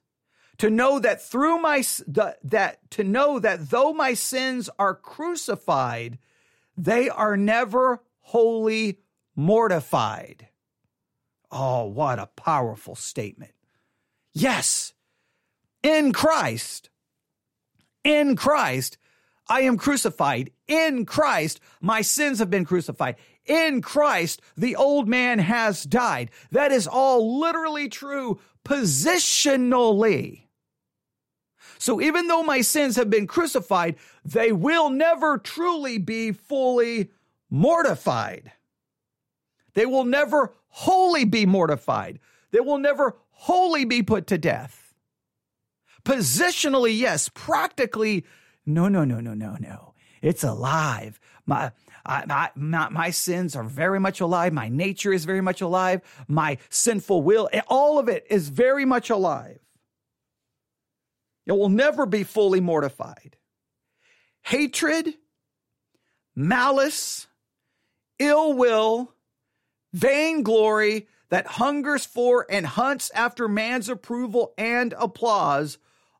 to 0.59 0.69
know 0.69 0.99
that 0.99 1.23
through 1.23 1.59
my 1.59 1.83
that 2.07 2.91
to 2.91 3.05
know 3.05 3.39
that 3.39 3.71
though 3.71 3.93
my 3.93 4.15
sins 4.15 4.69
are 4.79 4.95
crucified 4.95 6.19
they 6.77 7.09
are 7.09 7.37
never 7.37 8.03
wholly 8.21 8.99
mortified. 9.35 10.49
Oh, 11.51 11.87
what 11.87 12.19
a 12.19 12.27
powerful 12.27 12.95
statement. 12.95 13.53
Yes, 14.33 14.93
in 15.83 16.13
Christ, 16.13 16.91
in 18.05 18.37
Christ, 18.37 18.99
I 19.49 19.63
am 19.63 19.77
crucified. 19.77 20.53
In 20.69 21.05
Christ, 21.05 21.59
my 21.81 22.03
sins 22.03 22.39
have 22.39 22.51
been 22.51 22.65
crucified. 22.65 23.17
In 23.47 23.83
Christ, 23.83 24.41
the 24.57 24.77
old 24.77 25.09
man 25.09 25.41
has 25.41 25.83
died. 25.83 26.31
That 26.53 26.71
is 26.71 26.87
all 26.87 27.41
literally 27.41 27.89
true 27.89 28.39
positionally. 28.65 30.45
So 31.81 31.99
even 31.99 32.29
though 32.29 32.43
my 32.43 32.61
sins 32.61 32.97
have 32.97 33.09
been 33.09 33.27
crucified, 33.27 33.97
they 34.23 34.53
will 34.53 34.91
never 34.91 35.39
truly 35.39 35.97
be 35.97 36.31
fully 36.31 37.11
mortified. 37.49 38.53
They 39.73 39.87
will 39.87 40.05
never 40.05 40.53
wholly 40.69 41.25
be 41.25 41.47
mortified. 41.47 42.19
They 42.51 42.61
will 42.61 42.77
never 42.77 43.17
wholly 43.31 43.87
be 43.87 44.03
put 44.03 44.27
to 44.27 44.37
death. 44.37 44.93
Positionally, 46.05 46.97
yes. 46.99 47.31
Practically, 47.31 48.27
no, 48.67 48.89
no, 48.89 49.05
no, 49.05 49.21
no, 49.21 49.33
no, 49.33 49.57
no. 49.59 49.95
It's 50.21 50.45
alive. 50.45 51.19
My, 51.47 51.73
I, 52.05 52.51
my, 52.57 52.91
my, 52.91 53.09
sins 53.09 53.57
are 53.57 53.65
very 53.65 53.99
much 53.99 54.21
alive. 54.21 54.53
My 54.53 54.69
nature 54.69 55.15
is 55.15 55.25
very 55.25 55.41
much 55.41 55.63
alive. 55.63 56.03
My 56.29 56.59
sinful 56.69 57.23
will, 57.23 57.49
all 57.69 57.99
of 57.99 58.07
it 58.11 58.27
is 58.29 58.51
very 58.51 58.85
much 58.85 59.09
alive. 59.09 59.61
It 61.47 61.53
will 61.53 61.69
never 61.69 62.07
be 62.07 62.23
fully 62.23 62.61
mortified. 62.61 63.37
Hatred, 64.43 65.15
malice, 66.35 67.27
ill 68.19 68.53
will, 68.53 69.15
vainglory 69.93 71.09
that 71.31 71.47
hungers 71.47 72.05
for 72.05 72.47
and 72.51 72.67
hunts 72.67 73.11
after 73.15 73.49
man's 73.49 73.89
approval 73.89 74.53
and 74.59 74.95
applause, 74.99 75.79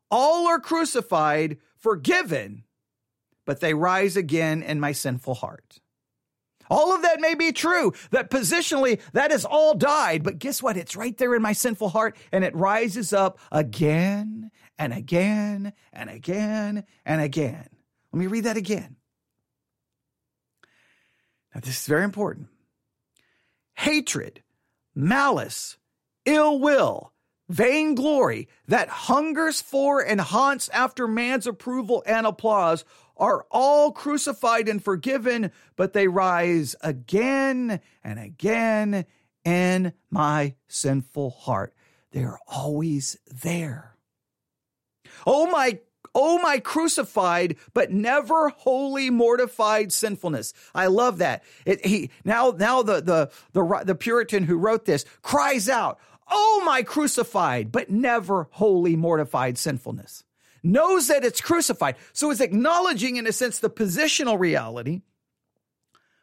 all 0.09 0.47
are 0.47 0.59
crucified, 0.59 1.57
forgiven, 1.77 2.63
but 3.45 3.59
they 3.59 3.73
rise 3.73 4.15
again 4.15 4.63
in 4.63 4.79
my 4.79 4.91
sinful 4.91 5.35
heart. 5.35 5.79
All 6.69 6.95
of 6.95 7.01
that 7.01 7.19
may 7.19 7.35
be 7.35 7.51
true, 7.51 7.93
that 8.11 8.29
positionally 8.29 9.01
that 9.11 9.31
has 9.31 9.43
all 9.43 9.75
died, 9.75 10.23
but 10.23 10.39
guess 10.39 10.63
what? 10.63 10.77
It's 10.77 10.95
right 10.95 11.17
there 11.17 11.35
in 11.35 11.41
my 11.41 11.51
sinful 11.51 11.89
heart 11.89 12.15
and 12.31 12.45
it 12.45 12.55
rises 12.55 13.11
up 13.11 13.39
again 13.51 14.51
and 14.81 14.93
again 14.93 15.73
and 15.93 16.09
again 16.09 16.83
and 17.05 17.21
again. 17.21 17.69
Let 18.11 18.19
me 18.19 18.25
read 18.25 18.45
that 18.45 18.57
again. 18.57 18.95
Now, 21.53 21.61
this 21.61 21.81
is 21.81 21.85
very 21.85 22.03
important. 22.03 22.47
Hatred, 23.75 24.41
malice, 24.95 25.77
ill 26.25 26.59
will, 26.59 27.13
vainglory 27.47 28.47
that 28.67 28.89
hungers 28.89 29.61
for 29.61 30.03
and 30.03 30.19
haunts 30.19 30.67
after 30.69 31.07
man's 31.07 31.45
approval 31.45 32.01
and 32.07 32.25
applause 32.25 32.83
are 33.17 33.45
all 33.51 33.91
crucified 33.91 34.67
and 34.67 34.83
forgiven, 34.83 35.51
but 35.75 35.93
they 35.93 36.07
rise 36.07 36.75
again 36.81 37.79
and 38.03 38.17
again 38.17 39.05
in 39.45 39.93
my 40.09 40.55
sinful 40.67 41.29
heart. 41.29 41.75
They 42.13 42.23
are 42.23 42.39
always 42.47 43.19
there. 43.27 43.91
Oh 45.25 45.47
my 45.47 45.79
Oh, 46.13 46.39
my 46.39 46.59
crucified, 46.59 47.55
but 47.73 47.91
never 47.91 48.49
wholly 48.49 49.09
mortified 49.09 49.93
sinfulness. 49.93 50.53
I 50.75 50.87
love 50.87 51.19
that. 51.19 51.43
It, 51.65 51.85
he 51.85 52.09
now 52.25 52.53
now 52.57 52.83
the, 52.83 53.01
the 53.01 53.31
the 53.53 53.83
the 53.85 53.95
Puritan 53.95 54.43
who 54.43 54.57
wrote 54.57 54.83
this 54.85 55.05
cries 55.21 55.69
out, 55.69 55.99
"Oh, 56.29 56.63
my 56.65 56.83
crucified, 56.83 57.71
but 57.71 57.89
never 57.89 58.49
wholly 58.51 58.97
mortified 58.97 59.57
sinfulness." 59.57 60.25
Knows 60.63 61.07
that 61.07 61.23
it's 61.23 61.41
crucified, 61.41 61.95
so 62.13 62.29
it's 62.29 62.41
acknowledging, 62.41 63.15
in 63.15 63.25
a 63.25 63.31
sense, 63.31 63.59
the 63.59 63.69
positional 63.69 64.37
reality, 64.37 65.01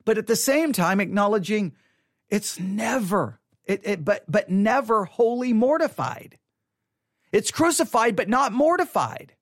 but 0.04 0.18
at 0.18 0.26
the 0.26 0.36
same 0.36 0.72
time 0.72 1.00
acknowledging 1.00 1.74
it's 2.28 2.60
never 2.60 3.40
it, 3.64 3.80
it 3.84 4.04
but 4.04 4.24
but 4.28 4.50
never 4.50 5.06
wholly 5.06 5.54
mortified. 5.54 6.38
It's 7.32 7.50
crucified, 7.50 8.16
but 8.16 8.28
not 8.28 8.52
mortified. 8.52 9.34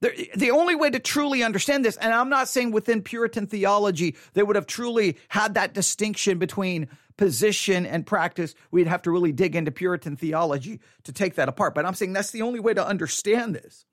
The, 0.00 0.50
only 0.50 0.74
way 0.74 0.88
to 0.88 0.98
truly 0.98 1.42
understand 1.42 1.84
this, 1.84 1.98
and 1.98 2.14
I'm 2.14 2.30
not 2.30 2.48
saying 2.48 2.72
within 2.72 3.02
Puritan 3.02 3.46
theology 3.46 4.16
they 4.32 4.42
would 4.42 4.56
have 4.56 4.66
truly 4.66 5.18
had 5.28 5.54
that 5.54 5.74
distinction 5.74 6.38
between 6.38 6.88
position 7.18 7.84
and 7.84 8.06
practice. 8.06 8.54
We'd 8.70 8.86
have 8.86 9.02
to 9.02 9.10
really 9.10 9.32
dig 9.32 9.54
into 9.54 9.70
Puritan 9.70 10.16
theology 10.16 10.80
to 11.04 11.12
take 11.12 11.34
that 11.34 11.50
apart. 11.50 11.74
But 11.74 11.84
I'm 11.84 11.92
saying 11.92 12.14
that's 12.14 12.30
the 12.30 12.40
only 12.40 12.60
way 12.60 12.72
to 12.72 12.86
understand 12.86 13.54
this. 13.54 13.84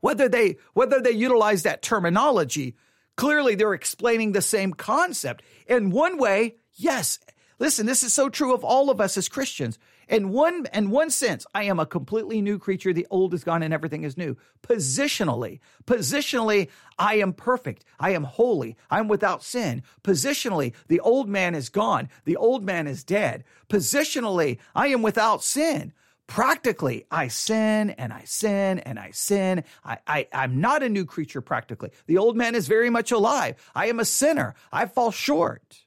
Whether 0.00 0.28
they 0.28 0.56
whether 0.74 1.00
they 1.00 1.12
utilize 1.12 1.62
that 1.62 1.82
terminology, 1.82 2.74
clearly 3.16 3.54
they're 3.54 3.74
explaining 3.74 4.32
the 4.32 4.42
same 4.42 4.72
concept. 4.72 5.44
In 5.68 5.90
one 5.90 6.18
way, 6.18 6.56
yes. 6.74 7.20
Listen, 7.60 7.86
this 7.86 8.02
is 8.02 8.12
so 8.12 8.28
true 8.28 8.52
of 8.52 8.64
all 8.64 8.90
of 8.90 9.00
us 9.00 9.16
as 9.16 9.28
Christians. 9.28 9.78
In 10.08 10.30
one, 10.30 10.66
in 10.72 10.90
one 10.90 11.10
sense, 11.10 11.46
I 11.52 11.64
am 11.64 11.80
a 11.80 11.86
completely 11.86 12.40
new 12.40 12.58
creature. 12.58 12.92
The 12.92 13.08
old 13.10 13.34
is 13.34 13.42
gone 13.42 13.62
and 13.62 13.74
everything 13.74 14.04
is 14.04 14.16
new. 14.16 14.36
Positionally, 14.62 15.58
positionally, 15.84 16.68
I 16.96 17.16
am 17.16 17.32
perfect. 17.32 17.84
I 17.98 18.10
am 18.10 18.22
holy. 18.22 18.76
I'm 18.88 19.08
without 19.08 19.42
sin. 19.42 19.82
Positionally, 20.04 20.74
the 20.86 21.00
old 21.00 21.28
man 21.28 21.56
is 21.56 21.68
gone. 21.68 22.08
The 22.24 22.36
old 22.36 22.64
man 22.64 22.86
is 22.86 23.02
dead. 23.02 23.42
Positionally, 23.68 24.58
I 24.76 24.88
am 24.88 25.02
without 25.02 25.42
sin. 25.42 25.92
Practically, 26.28 27.04
I 27.10 27.28
sin 27.28 27.90
and 27.90 28.12
I 28.12 28.22
sin 28.24 28.78
and 28.80 28.98
I 28.98 29.10
sin. 29.10 29.64
I, 29.84 29.98
I, 30.06 30.28
I'm 30.32 30.60
not 30.60 30.82
a 30.82 30.88
new 30.88 31.04
creature 31.04 31.40
practically. 31.40 31.90
The 32.06 32.18
old 32.18 32.36
man 32.36 32.54
is 32.54 32.68
very 32.68 32.90
much 32.90 33.10
alive. 33.10 33.56
I 33.74 33.86
am 33.86 33.98
a 33.98 34.04
sinner. 34.04 34.54
I 34.72 34.86
fall 34.86 35.10
short 35.10 35.82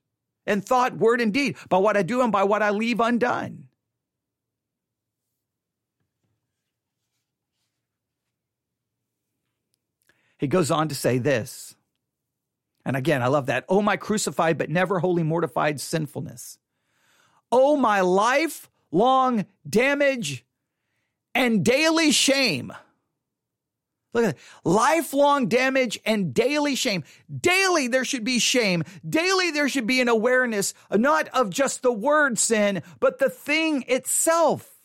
in 0.46 0.62
thought, 0.62 0.98
word, 0.98 1.22
and 1.22 1.34
deed 1.34 1.56
by 1.70 1.78
what 1.78 1.96
I 1.96 2.04
do 2.04 2.22
and 2.22 2.32
by 2.32 2.44
what 2.44 2.62
I 2.62 2.72
leave 2.72 3.00
undone. 3.00 3.69
He 10.40 10.48
goes 10.48 10.72
on 10.72 10.88
to 10.88 10.96
say 10.96 11.20
this. 11.20 11.76
And 12.86 12.96
again, 12.96 13.22
I 13.22 13.28
love 13.28 13.48
that. 13.48 13.66
Oh, 13.70 13.82
my 13.82 13.98
crucified 13.98 14.58
but 14.58 14.70
never 14.70 15.00
wholly 15.00 15.22
mortified 15.22 15.80
sinfulness. 15.80 16.58
Oh, 17.52 17.76
my 17.76 18.02
lifelong 18.02 19.46
damage 19.70 20.46
and 21.36 21.64
daily 21.64 22.12
shame. 22.12 22.74
Look 24.14 24.24
at 24.24 24.36
that. 24.36 24.42
Lifelong 24.64 25.50
damage 25.50 26.00
and 26.06 26.34
daily 26.34 26.76
shame. 26.76 27.04
Daily 27.30 27.88
there 27.88 28.06
should 28.06 28.24
be 28.24 28.40
shame. 28.40 28.84
Daily 29.08 29.52
there 29.52 29.70
should 29.70 29.86
be 29.86 30.02
an 30.02 30.08
awareness, 30.08 30.74
not 30.92 31.28
of 31.28 31.50
just 31.50 31.84
the 31.84 31.94
word 31.94 32.40
sin, 32.40 32.82
but 33.00 33.20
the 33.20 33.30
thing 33.30 33.84
itself. 33.88 34.79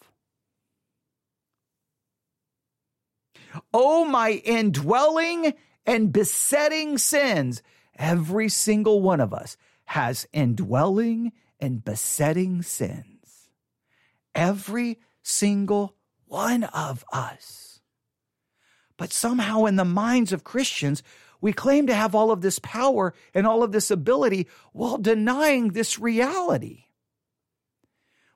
Oh, 3.72 4.04
my 4.04 4.30
indwelling 4.30 5.54
and 5.86 6.12
besetting 6.12 6.98
sins. 6.98 7.62
Every 7.96 8.48
single 8.48 9.00
one 9.00 9.20
of 9.20 9.32
us 9.32 9.56
has 9.86 10.26
indwelling 10.32 11.32
and 11.60 11.84
besetting 11.84 12.62
sins. 12.62 13.48
Every 14.34 14.98
single 15.22 15.94
one 16.26 16.64
of 16.64 17.04
us. 17.12 17.80
But 18.96 19.12
somehow, 19.12 19.64
in 19.64 19.76
the 19.76 19.84
minds 19.84 20.32
of 20.32 20.44
Christians, 20.44 21.02
we 21.40 21.52
claim 21.52 21.86
to 21.88 21.94
have 21.94 22.14
all 22.14 22.30
of 22.30 22.40
this 22.40 22.58
power 22.60 23.12
and 23.34 23.46
all 23.46 23.62
of 23.62 23.72
this 23.72 23.90
ability 23.90 24.48
while 24.72 24.98
denying 24.98 25.68
this 25.68 25.98
reality. 25.98 26.84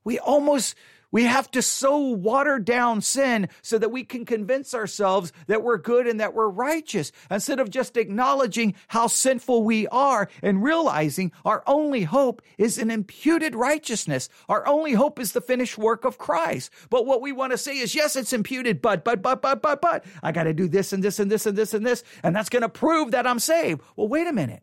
We 0.05 0.19
almost 0.19 0.75
we 1.11 1.25
have 1.25 1.51
to 1.53 1.63
so 1.63 1.99
water 1.99 2.59
down 2.59 3.01
sin 3.01 3.49
so 3.63 3.79
that 3.79 3.91
we 3.91 4.05
can 4.05 4.25
convince 4.25 4.75
ourselves 4.75 5.33
that 5.47 5.63
we're 5.63 5.79
good 5.79 6.07
and 6.07 6.21
that 6.21 6.35
we're 6.35 6.49
righteous 6.49 7.13
instead 7.31 7.61
of 7.61 7.71
just 7.71 7.97
acknowledging 7.97 8.75
how 8.89 9.07
sinful 9.07 9.65
we 9.65 9.87
are 9.89 10.29
and 10.43 10.63
realizing 10.63 11.33
our 11.45 11.63
only 11.67 12.03
hope 12.03 12.43
is 12.59 12.79
an 12.79 12.91
imputed 12.91 13.55
righteousness. 13.55 14.29
Our 14.49 14.67
only 14.67 14.93
hope 14.93 15.19
is 15.19 15.33
the 15.33 15.41
finished 15.41 15.79
work 15.79 16.05
of 16.05 16.19
Christ. 16.19 16.71
But 16.91 17.07
what 17.07 17.23
we 17.23 17.33
want 17.33 17.53
to 17.53 17.59
say 17.59 17.79
is, 17.79 17.95
yes, 17.95 18.17
it's 18.17 18.33
imputed, 18.33 18.83
but, 18.83 19.05
but, 19.05 19.23
but, 19.23 19.43
but, 19.43 19.63
but, 19.63 19.81
but, 19.81 20.05
I 20.23 20.33
got 20.33 20.45
to 20.45 20.55
do 20.55 20.69
this 20.69 20.93
and 20.93 21.03
this 21.03 21.19
and 21.19 21.31
this 21.31 21.47
and 21.47 21.57
this 21.57 21.75
and 21.75 21.87
this, 21.87 22.05
and 22.23 22.35
that's 22.35 22.49
going 22.49 22.63
to 22.63 22.69
prove 22.69 23.13
that 23.13 23.27
I'm 23.27 23.39
saved. 23.39 23.81
Well, 23.97 24.09
wait 24.09 24.27
a 24.27 24.33
minute 24.33 24.63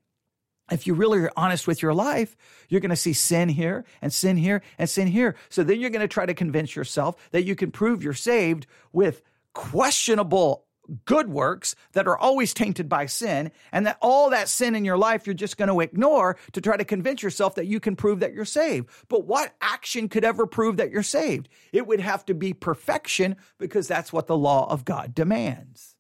if 0.72 0.88
you 0.88 0.94
really 0.94 1.20
are 1.20 1.32
honest 1.38 1.68
with 1.68 1.82
your 1.82 1.94
life, 1.94 2.36
you're 2.70 2.82
going 2.82 2.90
to 2.90 2.96
see 2.96 3.14
sin 3.14 3.50
here 3.50 3.86
and 4.02 4.12
sin 4.12 4.38
here 4.38 4.62
and 4.78 4.90
sin 4.90 5.08
here. 5.08 5.36
So 5.50 5.64
then 5.64 5.80
you're 5.80 5.92
going 5.92 6.02
to 6.02 6.08
try 6.08 6.26
to 6.26 6.34
convince 6.34 6.76
yourself 6.76 7.16
that 7.32 7.44
you 7.44 7.56
can 7.56 7.72
prove 7.72 8.04
you're 8.04 8.14
saved 8.14 8.66
with 8.92 9.22
questionable 9.54 10.66
good 11.06 11.30
works 11.30 11.76
that 11.94 12.08
are 12.08 12.18
always 12.18 12.54
tainted 12.54 12.88
by 12.88 13.06
sin, 13.06 13.52
and 13.72 13.88
that 13.88 13.98
all 14.02 14.30
that 14.30 14.50
sin 14.50 14.76
in 14.76 14.86
your 14.86 14.98
life 14.98 15.26
you're 15.26 15.34
just 15.34 15.58
going 15.58 15.70
to 15.70 15.80
ignore 15.80 16.38
to 16.52 16.62
try 16.62 16.78
to 16.78 16.86
convince 16.86 17.24
yourself 17.24 17.56
that 17.56 17.66
you 17.66 17.80
can 17.80 17.96
prove 17.96 18.20
that 18.20 18.34
you're 18.34 18.46
saved. 18.46 18.90
But 19.08 19.26
what 19.26 19.56
action 19.62 20.10
could 20.10 20.24
ever 20.24 20.46
prove 20.46 20.78
that 20.78 20.92
you're 20.92 21.04
saved? 21.04 21.50
It 21.74 21.88
would 21.88 22.00
have 22.00 22.26
to 22.26 22.34
be 22.34 22.54
perfection 22.54 23.36
because 23.58 23.88
that's 23.88 24.14
what 24.14 24.28
the 24.28 24.38
law 24.38 24.70
of 24.70 24.86
God 24.86 25.16
demands. 25.16 25.96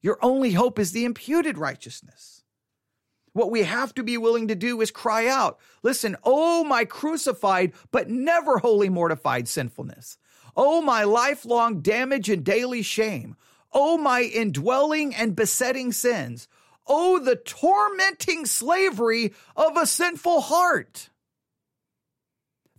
Your 0.00 0.18
only 0.22 0.52
hope 0.52 0.78
is 0.78 0.92
the 0.92 1.04
imputed 1.04 1.58
righteousness. 1.58 2.37
What 3.38 3.52
we 3.52 3.62
have 3.62 3.94
to 3.94 4.02
be 4.02 4.18
willing 4.18 4.48
to 4.48 4.56
do 4.56 4.80
is 4.80 4.90
cry 4.90 5.28
out, 5.28 5.60
listen, 5.84 6.16
oh, 6.24 6.64
my 6.64 6.84
crucified, 6.84 7.72
but 7.92 8.10
never 8.10 8.58
wholly 8.58 8.88
mortified 8.88 9.46
sinfulness. 9.46 10.18
Oh, 10.56 10.82
my 10.82 11.04
lifelong 11.04 11.80
damage 11.80 12.28
and 12.28 12.42
daily 12.42 12.82
shame. 12.82 13.36
Oh, 13.72 13.96
my 13.96 14.22
indwelling 14.22 15.14
and 15.14 15.36
besetting 15.36 15.92
sins. 15.92 16.48
Oh, 16.84 17.20
the 17.20 17.36
tormenting 17.36 18.44
slavery 18.44 19.34
of 19.54 19.76
a 19.76 19.86
sinful 19.86 20.40
heart. 20.40 21.08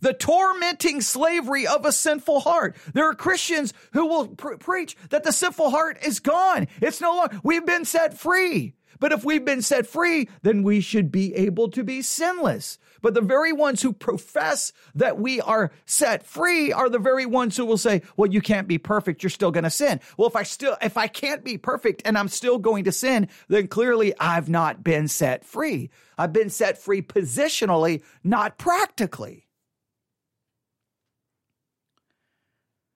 The 0.00 0.12
tormenting 0.12 1.00
slavery 1.00 1.66
of 1.66 1.86
a 1.86 1.92
sinful 1.92 2.40
heart. 2.40 2.76
There 2.92 3.08
are 3.08 3.14
Christians 3.14 3.72
who 3.94 4.04
will 4.04 4.28
pr- 4.28 4.56
preach 4.56 4.94
that 5.08 5.24
the 5.24 5.32
sinful 5.32 5.70
heart 5.70 6.04
is 6.04 6.20
gone. 6.20 6.68
It's 6.82 7.00
no 7.00 7.16
longer, 7.16 7.40
we've 7.42 7.64
been 7.64 7.86
set 7.86 8.18
free. 8.18 8.74
But 9.00 9.12
if 9.12 9.24
we've 9.24 9.44
been 9.44 9.62
set 9.62 9.86
free, 9.86 10.28
then 10.42 10.62
we 10.62 10.80
should 10.80 11.10
be 11.10 11.34
able 11.34 11.70
to 11.70 11.82
be 11.82 12.02
sinless. 12.02 12.78
But 13.02 13.14
the 13.14 13.22
very 13.22 13.52
ones 13.52 13.80
who 13.80 13.94
profess 13.94 14.72
that 14.94 15.18
we 15.18 15.40
are 15.40 15.72
set 15.86 16.24
free 16.24 16.70
are 16.72 16.90
the 16.90 16.98
very 16.98 17.24
ones 17.24 17.56
who 17.56 17.64
will 17.64 17.78
say, 17.78 18.02
well, 18.16 18.30
you 18.30 18.42
can't 18.42 18.68
be 18.68 18.76
perfect. 18.76 19.22
You're 19.22 19.30
still 19.30 19.50
going 19.50 19.64
to 19.64 19.70
sin. 19.70 20.00
Well, 20.18 20.28
if 20.28 20.36
I 20.36 20.42
still, 20.42 20.76
if 20.82 20.98
I 20.98 21.06
can't 21.06 21.42
be 21.42 21.56
perfect 21.56 22.02
and 22.04 22.18
I'm 22.18 22.28
still 22.28 22.58
going 22.58 22.84
to 22.84 22.92
sin, 22.92 23.28
then 23.48 23.68
clearly 23.68 24.12
I've 24.20 24.50
not 24.50 24.84
been 24.84 25.08
set 25.08 25.44
free. 25.44 25.90
I've 26.18 26.34
been 26.34 26.50
set 26.50 26.76
free 26.76 27.00
positionally, 27.00 28.02
not 28.22 28.58
practically. 28.58 29.46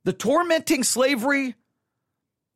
The 0.04 0.12
tormenting 0.12 0.84
slavery 0.84 1.54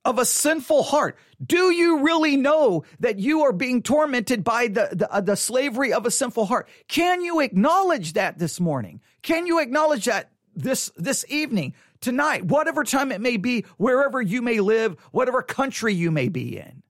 of 0.08 0.18
a 0.18 0.24
sinful 0.24 0.84
heart. 0.84 1.18
Do 1.44 1.70
you 1.70 1.98
really 1.98 2.38
know 2.38 2.84
that 3.00 3.18
you 3.18 3.42
are 3.42 3.52
being 3.52 3.82
tormented 3.82 4.42
by 4.42 4.68
the, 4.68 4.88
the, 4.90 5.12
uh, 5.12 5.20
the, 5.20 5.36
slavery 5.36 5.92
of 5.92 6.06
a 6.06 6.10
sinful 6.10 6.46
heart? 6.46 6.66
Can 6.88 7.20
you 7.20 7.40
acknowledge 7.40 8.14
that 8.14 8.38
this 8.38 8.58
morning? 8.58 9.02
Can 9.20 9.46
you 9.46 9.60
acknowledge 9.60 10.06
that 10.06 10.32
this, 10.56 10.90
this 10.96 11.26
evening, 11.28 11.74
tonight, 12.00 12.46
whatever 12.46 12.84
time 12.84 13.12
it 13.12 13.20
may 13.20 13.36
be, 13.36 13.66
wherever 13.76 14.22
you 14.22 14.40
may 14.40 14.60
live, 14.60 14.96
whatever 15.12 15.42
country 15.42 15.92
you 15.92 16.10
may 16.10 16.30
be 16.30 16.56
in? 16.56 16.82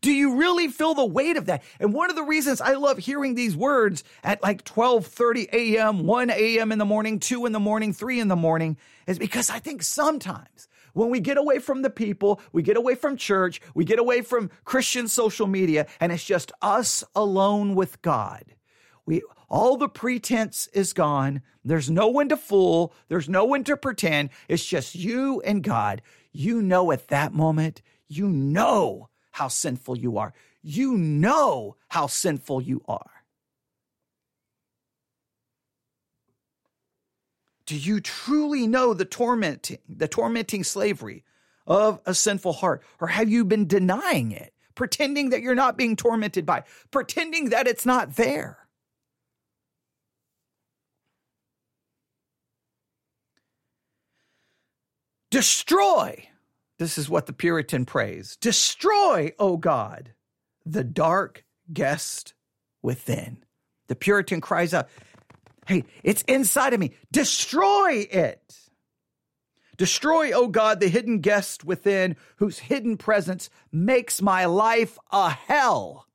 Do 0.00 0.12
you 0.12 0.36
really 0.36 0.68
feel 0.68 0.94
the 0.94 1.04
weight 1.04 1.36
of 1.36 1.46
that? 1.46 1.64
And 1.80 1.92
one 1.92 2.10
of 2.10 2.16
the 2.16 2.22
reasons 2.22 2.60
I 2.60 2.74
love 2.74 2.98
hearing 2.98 3.34
these 3.34 3.56
words 3.56 4.04
at 4.22 4.40
like 4.40 4.62
12:30 4.62 5.48
a.m., 5.52 6.06
1 6.06 6.30
a.m. 6.30 6.70
in 6.70 6.78
the 6.78 6.84
morning, 6.84 7.18
2 7.18 7.44
in 7.44 7.50
the 7.50 7.58
morning, 7.58 7.92
3 7.92 8.20
in 8.20 8.28
the 8.28 8.36
morning 8.36 8.76
is 9.08 9.18
because 9.18 9.50
I 9.50 9.58
think 9.58 9.82
sometimes 9.82 10.68
when 10.96 11.10
we 11.10 11.20
get 11.20 11.36
away 11.36 11.58
from 11.58 11.82
the 11.82 11.90
people, 11.90 12.40
we 12.52 12.62
get 12.62 12.78
away 12.78 12.94
from 12.94 13.18
church, 13.18 13.60
we 13.74 13.84
get 13.84 13.98
away 13.98 14.22
from 14.22 14.50
Christian 14.64 15.08
social 15.08 15.46
media, 15.46 15.86
and 16.00 16.10
it's 16.10 16.24
just 16.24 16.52
us 16.62 17.04
alone 17.14 17.74
with 17.74 18.00
God. 18.00 18.54
We 19.04 19.20
all 19.50 19.76
the 19.76 19.90
pretense 19.90 20.68
is 20.72 20.94
gone. 20.94 21.42
There's 21.62 21.90
no 21.90 22.08
one 22.08 22.30
to 22.30 22.36
fool. 22.36 22.94
There's 23.08 23.28
no 23.28 23.44
one 23.44 23.62
to 23.64 23.76
pretend. 23.76 24.30
It's 24.48 24.64
just 24.64 24.94
you 24.94 25.42
and 25.42 25.62
God. 25.62 26.00
You 26.32 26.62
know 26.62 26.90
at 26.90 27.08
that 27.08 27.34
moment, 27.34 27.82
you 28.08 28.26
know 28.26 29.10
how 29.32 29.48
sinful 29.48 29.98
you 29.98 30.16
are. 30.16 30.32
You 30.62 30.96
know 30.96 31.76
how 31.88 32.06
sinful 32.06 32.62
you 32.62 32.82
are. 32.88 33.15
Do 37.66 37.76
you 37.76 38.00
truly 38.00 38.66
know 38.66 38.94
the 38.94 39.04
tormenting, 39.04 39.78
the 39.88 40.08
tormenting 40.08 40.62
slavery 40.62 41.24
of 41.66 42.00
a 42.06 42.14
sinful 42.14 42.54
heart? 42.54 42.82
Or 43.00 43.08
have 43.08 43.28
you 43.28 43.44
been 43.44 43.66
denying 43.66 44.30
it, 44.30 44.54
pretending 44.76 45.30
that 45.30 45.42
you're 45.42 45.56
not 45.56 45.76
being 45.76 45.96
tormented 45.96 46.46
by, 46.46 46.62
pretending 46.92 47.50
that 47.50 47.66
it's 47.66 47.84
not 47.84 48.14
there? 48.14 48.58
Destroy. 55.30 56.28
This 56.78 56.96
is 56.96 57.10
what 57.10 57.26
the 57.26 57.32
Puritan 57.32 57.84
prays. 57.84 58.36
Destroy, 58.36 59.32
O 59.38 59.56
God, 59.56 60.12
the 60.64 60.84
dark 60.84 61.44
guest 61.72 62.34
within. 62.80 63.38
The 63.88 63.96
Puritan 63.96 64.40
cries 64.40 64.72
out, 64.72 64.88
Hey, 65.66 65.84
it's 66.02 66.22
inside 66.22 66.74
of 66.74 66.80
me. 66.80 66.92
Destroy 67.12 68.06
it. 68.10 68.56
Destroy, 69.76 70.32
O 70.32 70.48
God, 70.48 70.80
the 70.80 70.88
hidden 70.88 71.20
guest 71.20 71.64
within, 71.64 72.16
whose 72.36 72.58
hidden 72.58 72.96
presence 72.96 73.50
makes 73.70 74.22
my 74.22 74.46
life 74.46 74.98
a 75.12 75.30
hell. 75.30 76.06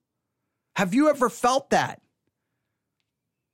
Have 0.75 0.93
you 0.93 1.09
ever 1.09 1.29
felt 1.29 1.69
that? 1.71 2.01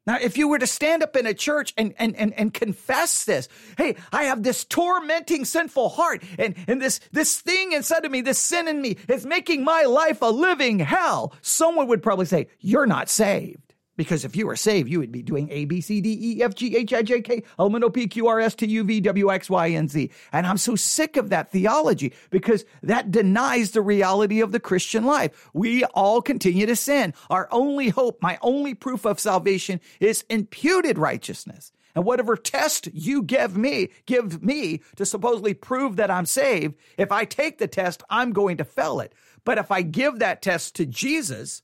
Now, 0.05 0.17
if 0.21 0.37
you 0.37 0.47
were 0.47 0.59
to 0.59 0.67
stand 0.67 1.03
up 1.03 1.17
in 1.17 1.25
a 1.25 1.33
church 1.33 1.73
and, 1.75 1.93
and, 1.99 2.15
and, 2.15 2.33
and 2.35 2.53
confess 2.53 3.25
this, 3.25 3.49
hey, 3.77 3.97
I 4.13 4.23
have 4.25 4.41
this 4.41 4.63
tormenting 4.63 5.43
sinful 5.43 5.89
heart 5.89 6.23
and, 6.39 6.55
and 6.65 6.81
this, 6.81 7.01
this 7.11 7.41
thing 7.41 7.73
inside 7.73 8.05
of 8.05 8.11
me, 8.11 8.21
this 8.21 8.39
sin 8.39 8.69
in 8.69 8.81
me 8.81 8.95
is 9.09 9.25
making 9.25 9.65
my 9.65 9.81
life 9.81 10.21
a 10.21 10.27
living 10.27 10.79
hell. 10.79 11.33
Someone 11.41 11.87
would 11.87 12.01
probably 12.01 12.25
say, 12.25 12.47
you're 12.61 12.85
not 12.85 13.09
saved. 13.09 13.66
Because 13.97 14.23
if 14.23 14.35
you 14.35 14.45
were 14.45 14.55
saved, 14.55 14.89
you 14.89 14.99
would 14.99 15.11
be 15.11 15.23
doing 15.23 15.49
A, 15.51 15.65
B, 15.65 15.81
C, 15.81 15.99
D, 15.99 16.17
E, 16.21 16.43
F, 16.43 16.53
G, 16.53 16.77
H, 16.77 16.93
I, 16.93 17.01
J, 17.01 17.19
K, 17.19 17.43
L, 17.57 17.65
M, 17.65 17.75
N, 17.75 17.83
O, 17.83 17.89
P, 17.89 18.07
Q, 18.07 18.27
R, 18.27 18.39
S, 18.39 18.55
T, 18.55 18.67
U, 18.67 18.83
V, 18.83 19.01
W, 19.01 19.31
X, 19.31 19.49
Y, 19.49 19.67
and 19.67 19.89
Z. 19.89 20.11
And 20.31 20.45
I'm 20.45 20.57
so 20.57 20.75
sick 20.75 21.17
of 21.17 21.29
that 21.29 21.51
theology 21.51 22.13
because 22.29 22.63
that 22.83 23.11
denies 23.11 23.71
the 23.71 23.81
reality 23.81 24.39
of 24.39 24.51
the 24.51 24.59
Christian 24.59 25.03
life. 25.03 25.49
We 25.53 25.83
all 25.85 26.21
continue 26.21 26.67
to 26.67 26.75
sin. 26.75 27.15
Our 27.31 27.49
only 27.51 27.89
hope, 27.89 28.21
my 28.21 28.37
only 28.41 28.75
proof 28.75 29.03
of 29.03 29.19
salvation 29.19 29.81
is 29.99 30.23
imputed 30.29 30.99
righteousness. 30.99 31.71
And 31.95 32.05
whatever 32.05 32.37
test 32.37 32.89
you 32.93 33.23
give 33.23 33.57
me, 33.57 33.89
give 34.05 34.43
me 34.43 34.81
to 34.97 35.05
supposedly 35.07 35.55
prove 35.55 35.95
that 35.95 36.11
I'm 36.11 36.27
saved, 36.27 36.75
if 36.95 37.11
I 37.11 37.25
take 37.25 37.57
the 37.57 37.67
test, 37.67 38.03
I'm 38.11 38.33
going 38.33 38.57
to 38.57 38.63
fail 38.63 38.99
it. 38.99 39.13
But 39.43 39.57
if 39.57 39.71
I 39.71 39.81
give 39.81 40.19
that 40.19 40.43
test 40.43 40.75
to 40.75 40.85
Jesus, 40.85 41.63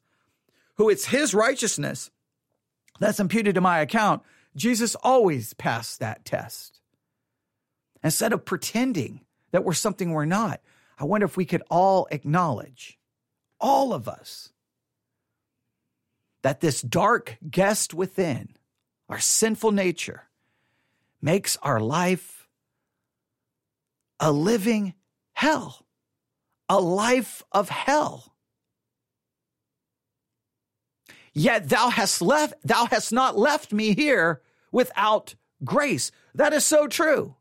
who 0.78 0.90
it's 0.90 1.06
his 1.06 1.36
righteousness 1.36 2.10
that's 3.00 3.20
imputed 3.20 3.56
to 3.56 3.62
my 3.62 3.80
account, 3.80 4.22
Jesus 4.56 4.96
always 4.96 5.54
passed 5.54 6.00
that 6.00 6.26
test. 6.26 6.80
Instead 8.04 8.34
of 8.34 8.46
pretending 8.46 9.22
that 9.52 9.64
we're 9.64 9.74
something 9.74 10.12
we're 10.12 10.26
not, 10.26 10.62
I 11.00 11.06
wonder 11.06 11.26
if 11.26 11.38
we 11.38 11.46
could 11.46 11.64
all 11.70 12.08
acknowledge, 12.12 13.00
all 13.60 13.94
of 13.94 14.08
us, 14.08 14.52
that 16.42 16.60
this 16.60 16.82
dark 16.82 17.38
guest 17.50 17.94
within, 17.94 18.50
our 19.10 19.20
sinful 19.20 19.72
nature, 19.72 20.24
makes 21.22 21.58
our 21.58 21.80
life 21.80 22.48
a 24.20 24.32
living 24.32 24.94
hell, 25.32 25.86
a 26.70 26.80
life 26.80 27.44
of 27.52 27.70
hell. 27.70 28.33
Yet 31.34 31.70
thou 31.70 31.90
hast 31.90 32.22
left, 32.22 32.54
thou 32.64 32.86
hast 32.86 33.12
not 33.12 33.38
left 33.38 33.74
me 33.74 33.96
here 33.96 34.42
without 34.72 35.36
grace. 35.64 36.12
That 36.36 36.54
is 36.54 36.66
so 36.66 36.88
true. 36.88 37.36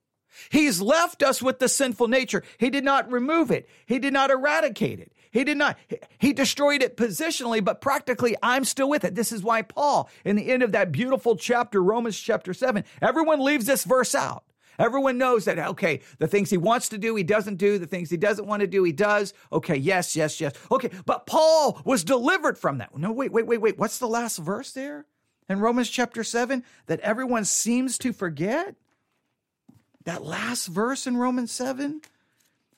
He's 0.51 0.81
left 0.81 1.23
us 1.23 1.43
with 1.43 1.59
the 1.59 1.69
sinful 1.69 2.09
nature. 2.09 2.43
He 2.59 2.71
did 2.71 2.85
not 2.85 3.11
remove 3.13 3.51
it. 3.51 3.69
He 3.87 3.99
did 3.99 4.13
not 4.13 4.31
eradicate 4.31 4.99
it. 4.99 5.13
He 5.31 5.45
did 5.45 5.57
not, 5.57 5.79
he 6.19 6.33
destroyed 6.33 6.83
it 6.83 6.97
positionally, 6.97 7.65
but 7.65 7.81
practically 7.81 8.37
I'm 8.43 8.65
still 8.65 8.89
with 8.89 9.05
it. 9.05 9.15
This 9.15 9.33
is 9.33 9.43
why 9.43 9.63
Paul, 9.63 10.11
in 10.25 10.37
the 10.37 10.51
end 10.51 10.63
of 10.63 10.73
that 10.73 10.93
beautiful 10.93 11.37
chapter, 11.37 11.83
Romans 11.83 12.19
chapter 12.19 12.53
seven, 12.53 12.85
everyone 13.01 13.41
leaves 13.41 13.65
this 13.65 13.85
verse 13.85 14.15
out. 14.15 14.45
Everyone 14.79 15.19
knows 15.19 15.45
that, 15.45 15.59
okay, 15.59 16.01
the 16.19 16.27
things 16.27 16.51
he 16.51 16.57
wants 16.57 16.89
to 16.91 16.99
do, 16.99 17.15
he 17.15 17.23
doesn't 17.23 17.57
do. 17.57 17.79
The 17.79 17.87
things 17.87 18.11
he 18.11 18.17
doesn't 18.17 18.47
want 18.47 18.61
to 18.61 18.67
do, 18.67 18.85
he 18.85 18.93
does. 18.93 19.35
Okay, 19.53 19.77
yes, 19.77 20.17
yes, 20.17 20.41
yes. 20.41 20.53
Okay, 20.71 20.91
but 21.05 21.27
Paul 21.27 21.81
was 21.85 22.05
delivered 22.05 22.59
from 22.59 22.79
that. 22.79 22.97
No, 22.97 23.13
wait, 23.13 23.33
wait, 23.33 23.47
wait, 23.47 23.61
wait. 23.61 23.79
What's 23.79 23.99
the 23.99 24.09
last 24.09 24.39
verse 24.39 24.73
there 24.73 25.07
in 25.49 25.61
Romans 25.61 25.91
chapter 25.91 26.25
7 26.25 26.65
that 26.87 27.01
everyone 27.01 27.45
seems 27.45 27.99
to 27.99 28.13
forget? 28.13 28.77
That 30.05 30.25
last 30.25 30.67
verse 30.67 31.07
in 31.07 31.17
Romans 31.17 31.53
7? 31.53 32.01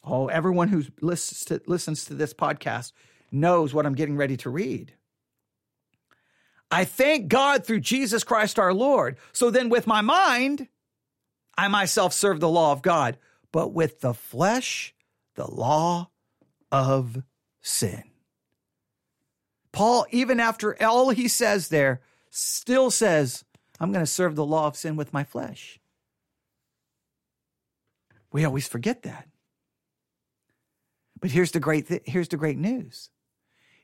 Oh, 0.05 0.29
everyone 0.29 0.69
who 0.69 0.85
listens 1.01 1.45
to, 1.47 1.63
listens 1.67 2.05
to 2.07 2.15
this 2.15 2.35
podcast 2.35 2.93
knows 3.33 3.73
what 3.73 3.87
I'm 3.87 3.95
getting 3.95 4.17
ready 4.17 4.37
to 4.39 4.51
read. 4.51 4.93
I 6.71 6.85
thank 6.85 7.29
God 7.29 7.65
through 7.65 7.81
Jesus 7.81 8.25
Christ 8.25 8.59
our 8.59 8.75
Lord. 8.75 9.17
So 9.33 9.51
then, 9.51 9.69
with 9.69 9.87
my 9.87 10.01
mind, 10.01 10.69
I 11.57 11.69
myself 11.69 12.13
serve 12.13 12.41
the 12.41 12.49
law 12.49 12.73
of 12.73 12.83
God, 12.83 13.17
but 13.53 13.73
with 13.73 14.01
the 14.01 14.15
flesh, 14.15 14.95
the 15.35 15.51
law 15.51 16.11
of 16.73 17.23
sin. 17.63 18.05
Paul, 19.73 20.07
even 20.11 20.41
after 20.41 20.81
all 20.83 21.11
he 21.11 21.29
says 21.29 21.69
there, 21.69 22.01
still 22.31 22.91
says, 22.91 23.45
I'm 23.81 23.93
going 23.93 24.05
to 24.05 24.11
serve 24.11 24.37
the 24.37 24.45
law 24.45 24.67
of 24.67 24.77
sin 24.77 24.97
with 24.97 25.13
my 25.13 25.25
flesh. 25.25 25.81
We 28.33 28.45
always 28.45 28.69
forget 28.69 29.03
that. 29.03 29.29
But 31.21 31.31
here's 31.31 31.53
the 31.53 31.61
great 31.61 31.89
th- 31.89 32.03
here's 32.05 32.29
the 32.29 32.37
great 32.37 32.59
news. 32.59 33.11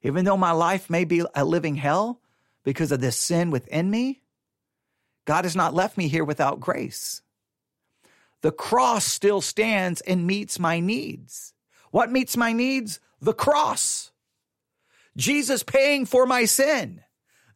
Even 0.03 0.25
though 0.25 0.37
my 0.37 0.53
life 0.53 0.91
may 0.91 1.05
be 1.05 1.23
a 1.35 1.45
living 1.45 1.77
hell 1.77 2.21
because 2.65 2.93
of 2.93 3.01
this 3.01 3.17
sin 3.17 3.51
within 3.51 3.91
me, 3.91 4.23
God 5.25 5.45
has 5.45 5.57
not 5.57 5.75
left 5.75 5.97
me 5.97 6.09
here 6.09 6.25
without 6.25 6.61
grace 6.61 7.23
the 8.43 8.53
cross 8.53 9.05
still 9.05 9.41
stands 9.41 10.01
and 10.01 10.27
meets 10.27 10.59
my 10.59 10.81
needs. 10.81 11.53
What 11.91 12.11
meets 12.11 12.37
my 12.37 12.53
needs? 12.53 13.01
The 13.21 13.35
cross. 13.35 14.11
Jesus 15.17 15.63
paying 15.63 16.07
for 16.07 16.27
my 16.27 16.45
sin. 16.45 17.03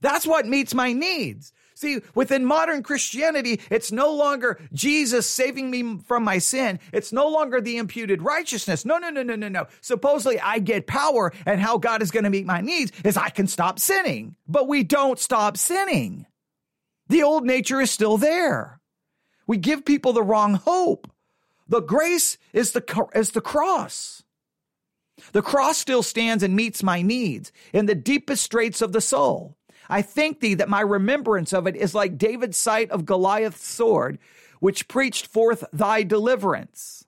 That's 0.01 0.27
what 0.27 0.47
meets 0.47 0.75
my 0.75 0.93
needs. 0.93 1.53
See, 1.77 2.01
within 2.15 2.45
modern 2.45 2.83
Christianity, 2.83 3.61
it's 3.71 3.91
no 3.91 4.15
longer 4.15 4.61
Jesus 4.73 5.27
saving 5.27 5.71
me 5.71 5.99
from 6.07 6.23
my 6.23 6.39
sin. 6.39 6.79
It's 6.93 7.13
no 7.13 7.29
longer 7.29 7.61
the 7.61 7.79
imputed 7.79 8.23
righteousness. 8.23 8.85
No, 8.85 8.99
no, 8.99 9.11
no, 9.11 9.23
no, 9.23 9.35
no, 9.35 9.49
no. 9.49 9.67
Supposedly 9.81 10.39
I 10.39 10.61
get 10.61 10.87
power 10.87 11.33
and 11.47 11.61
how 11.61 11.79
God 11.79 12.01
is 12.01 12.11
going 12.11 12.25
to 12.25 12.31
meet 12.31 12.47
my 12.47 12.61
needs 12.61 12.93
is 13.05 13.17
I 13.17 13.29
can 13.31 13.47
stop 13.47 13.79
sinning. 13.79 14.37
But 14.47 14.69
we 14.69 14.85
don't 14.85 15.19
stop 15.19 15.57
sinning. 15.57 16.27
The 17.09 17.23
old 17.23 17.45
nature 17.45 17.81
is 17.81 17.91
still 17.91 18.19
there. 18.19 18.81
We 19.47 19.57
give 19.57 19.85
people 19.85 20.13
the 20.13 20.23
wrong 20.23 20.55
hope. 20.55 21.11
The 21.69 21.81
grace 21.81 22.39
is 22.53 22.73
the, 22.73 23.09
is 23.15 23.31
the 23.31 23.41
cross. 23.41 24.23
The 25.33 25.43
cross 25.43 25.79
still 25.79 26.03
stands 26.03 26.43
and 26.43 26.57
meets 26.57 26.83
my 26.83 27.03
needs 27.03 27.53
in 27.73 27.87
the 27.87 27.95
deepest 27.95 28.43
straits 28.43 28.83
of 28.83 28.93
the 28.93 29.01
soul. 29.01 29.57
I 29.89 30.03
thank 30.03 30.41
thee 30.41 30.55
that 30.55 30.69
my 30.69 30.81
remembrance 30.81 31.53
of 31.53 31.67
it 31.67 31.77
is 31.77 31.95
like 31.95 32.19
David's 32.19 32.57
sight 32.57 32.91
of 32.91 33.07
Goliath's 33.07 33.67
sword, 33.67 34.19
which 34.61 34.89
preached 34.89 35.27
forth 35.27 35.65
thy 35.73 36.03
deliverance. 36.03 37.05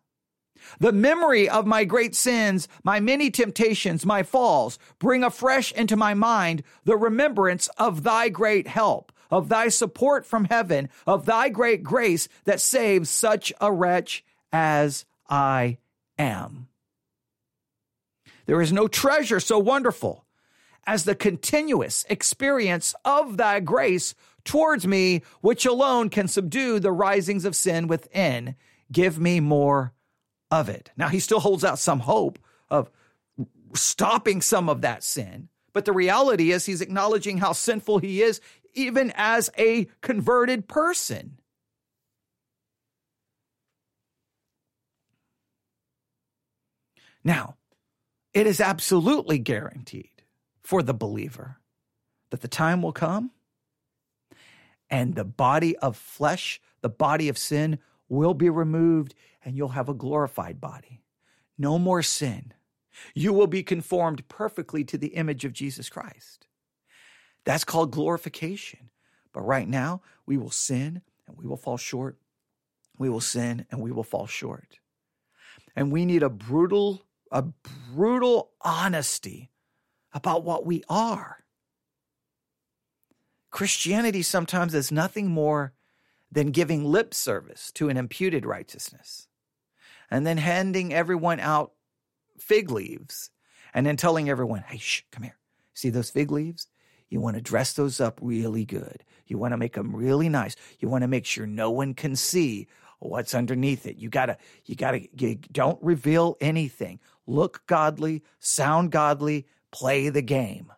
The 0.79 0.93
memory 0.93 1.49
of 1.49 1.67
my 1.67 1.85
great 1.85 2.15
sins, 2.15 2.69
my 2.83 3.01
many 3.01 3.31
temptations, 3.31 4.05
my 4.05 4.23
falls, 4.23 4.79
bring 4.99 5.23
afresh 5.23 5.73
into 5.73 5.97
my 5.97 6.13
mind 6.13 6.63
the 6.85 6.97
remembrance 6.97 7.69
of 7.79 8.03
thy 8.03 8.29
great 8.29 8.67
help 8.67 9.13
of 9.31 9.49
thy 9.49 9.69
support 9.69 10.27
from 10.27 10.45
heaven, 10.47 10.89
of 11.07 11.27
thy 11.27 11.49
great 11.49 11.83
grace 11.83 12.29
that 12.45 12.61
saves 12.61 13.11
such 13.11 13.53
a 13.61 13.73
wretch 13.73 14.25
as 14.53 15.05
I 15.29 15.79
am. 16.19 16.69
There 18.47 18.61
is 18.61 18.73
no 18.73 18.89
treasure 18.89 19.41
so 19.41 19.59
wonderful 19.59 20.25
as 20.87 21.05
the 21.05 21.17
continuous 21.17 22.05
experience 22.09 22.95
of 23.05 23.37
thy 23.37 23.61
grace 23.61 24.15
towards 24.45 24.87
me, 24.87 25.23
which 25.41 25.67
alone 25.67 26.09
can 26.09 26.29
subdue 26.29 26.79
the 26.79 26.93
risings 26.93 27.45
of 27.45 27.57
sin 27.57 27.89
within. 27.89 28.55
Give 28.91 29.19
me 29.19 29.41
more 29.41 29.93
of 30.51 30.69
it. 30.69 30.93
Now, 30.97 31.09
he 31.09 31.19
still 31.19 31.41
holds 31.41 31.65
out 31.65 31.81
some 31.81 32.01
hope 32.01 32.39
of 32.71 32.89
stopping 33.75 34.41
some 34.41 34.69
of 34.69 34.83
that 34.83 35.03
sin, 35.03 35.49
but 35.73 35.85
the 35.85 35.93
reality 35.93 36.53
is 36.53 36.65
he's 36.65 36.81
acknowledging 36.81 37.39
how 37.39 37.53
sinful 37.53 37.99
he 37.99 38.23
is, 38.23 38.41
even 38.77 39.13
as 39.17 39.51
a 39.59 39.87
converted 40.03 40.69
person. 40.69 41.39
Now, 47.25 47.57
it 48.33 48.47
is 48.47 48.61
absolutely 48.61 49.39
guaranteed 49.39 50.23
for 50.63 50.83
the 50.83 50.95
believer 50.95 51.59
that 52.31 52.43
the 52.43 52.49
time 52.49 52.83
will 52.83 52.93
come 52.93 53.33
and 54.89 55.15
the 55.15 55.25
body 55.25 55.77
of 55.79 55.97
flesh, 55.97 56.61
the 56.83 56.89
body 56.89 57.29
of 57.29 57.37
sin, 57.37 57.79
will 58.09 58.35
be 58.35 58.49
removed 58.49 59.15
and 59.45 59.57
you'll 59.57 59.71
have 59.71 59.89
a 59.89 59.95
glorified 59.95 60.61
body. 60.61 61.03
No 61.59 61.79
more 61.79 62.03
sin. 62.03 62.53
You 63.15 63.33
will 63.33 63.47
be 63.47 63.63
conformed 63.63 64.29
perfectly 64.29 64.85
to 64.85 64.99
the 64.99 65.09
image 65.09 65.45
of 65.45 65.53
Jesus 65.53 65.89
Christ. 65.89 66.46
That's 67.47 67.65
called 67.65 67.93
glorification. 67.93 68.91
But 69.33 69.43
right 69.43 69.69
now, 69.69 70.03
we 70.27 70.37
will 70.37 70.51
sin 70.51 71.01
and 71.27 71.39
we 71.39 71.47
will 71.47 71.57
fall 71.57 71.79
short. 71.79 72.19
We 72.99 73.09
will 73.09 73.21
sin 73.21 73.67
and 73.71 73.81
we 73.81 73.93
will 73.93 74.03
fall 74.03 74.27
short. 74.27 74.79
And 75.75 75.93
we 75.93 76.05
need 76.05 76.23
a 76.23 76.29
brutal, 76.29 77.07
a 77.31 77.45
brutal 77.95 78.51
honesty 78.61 79.51
about 80.13 80.43
what 80.43 80.67
we 80.67 80.83
are. 80.89 81.45
Christianity 83.51 84.23
sometimes 84.23 84.75
is 84.75 84.91
nothing 84.91 85.29
more 85.29 85.73
than 86.33 86.51
giving 86.51 86.85
lip 86.85 87.15
service 87.15 87.71
to 87.73 87.89
an 87.89 87.97
imputed 87.97 88.45
righteousness 88.45 89.29
and 90.11 90.27
then 90.27 90.39
handing 90.39 90.93
everyone 90.93 91.39
out 91.41 91.73
fig 92.39 92.71
leaves 92.71 93.31
and 93.73 93.87
then 93.87 93.97
telling 93.97 94.29
everyone, 94.29 94.65
hey, 94.67 94.79
shh, 94.79 95.03
come 95.13 95.23
here. 95.23 95.39
See 95.75 95.91
those 95.91 96.11
fig 96.11 96.31
leaves? 96.31 96.69
You 97.09 97.21
want 97.21 97.37
to 97.37 97.43
dress 97.43 97.73
those 97.73 98.01
up 98.01 98.19
really 98.21 98.65
good. 98.65 99.05
You 99.27 99.39
want 99.39 99.53
to 99.53 99.59
make 99.59 99.75
them 99.75 99.95
really 99.95 100.29
nice. 100.29 100.57
You 100.81 100.89
want 100.89 101.03
to 101.03 101.09
make 101.09 101.27
sure 101.27 101.47
no 101.47 101.71
one 101.71 101.95
can 101.95 102.17
see 102.17 102.69
what's 102.99 103.35
underneath 103.35 103.87
it. 103.87 103.97
You 103.97 104.09
gotta, 104.09 104.39
you 104.65 104.75
gotta, 104.75 105.03
you 105.17 105.37
don't 105.53 105.83
reveal 105.83 106.37
anything. 106.41 107.01
Look 107.27 107.63
godly, 107.67 108.23
sound 108.39 108.91
godly, 108.91 109.47
play 109.73 110.09
the 110.09 110.23
game. 110.23 110.73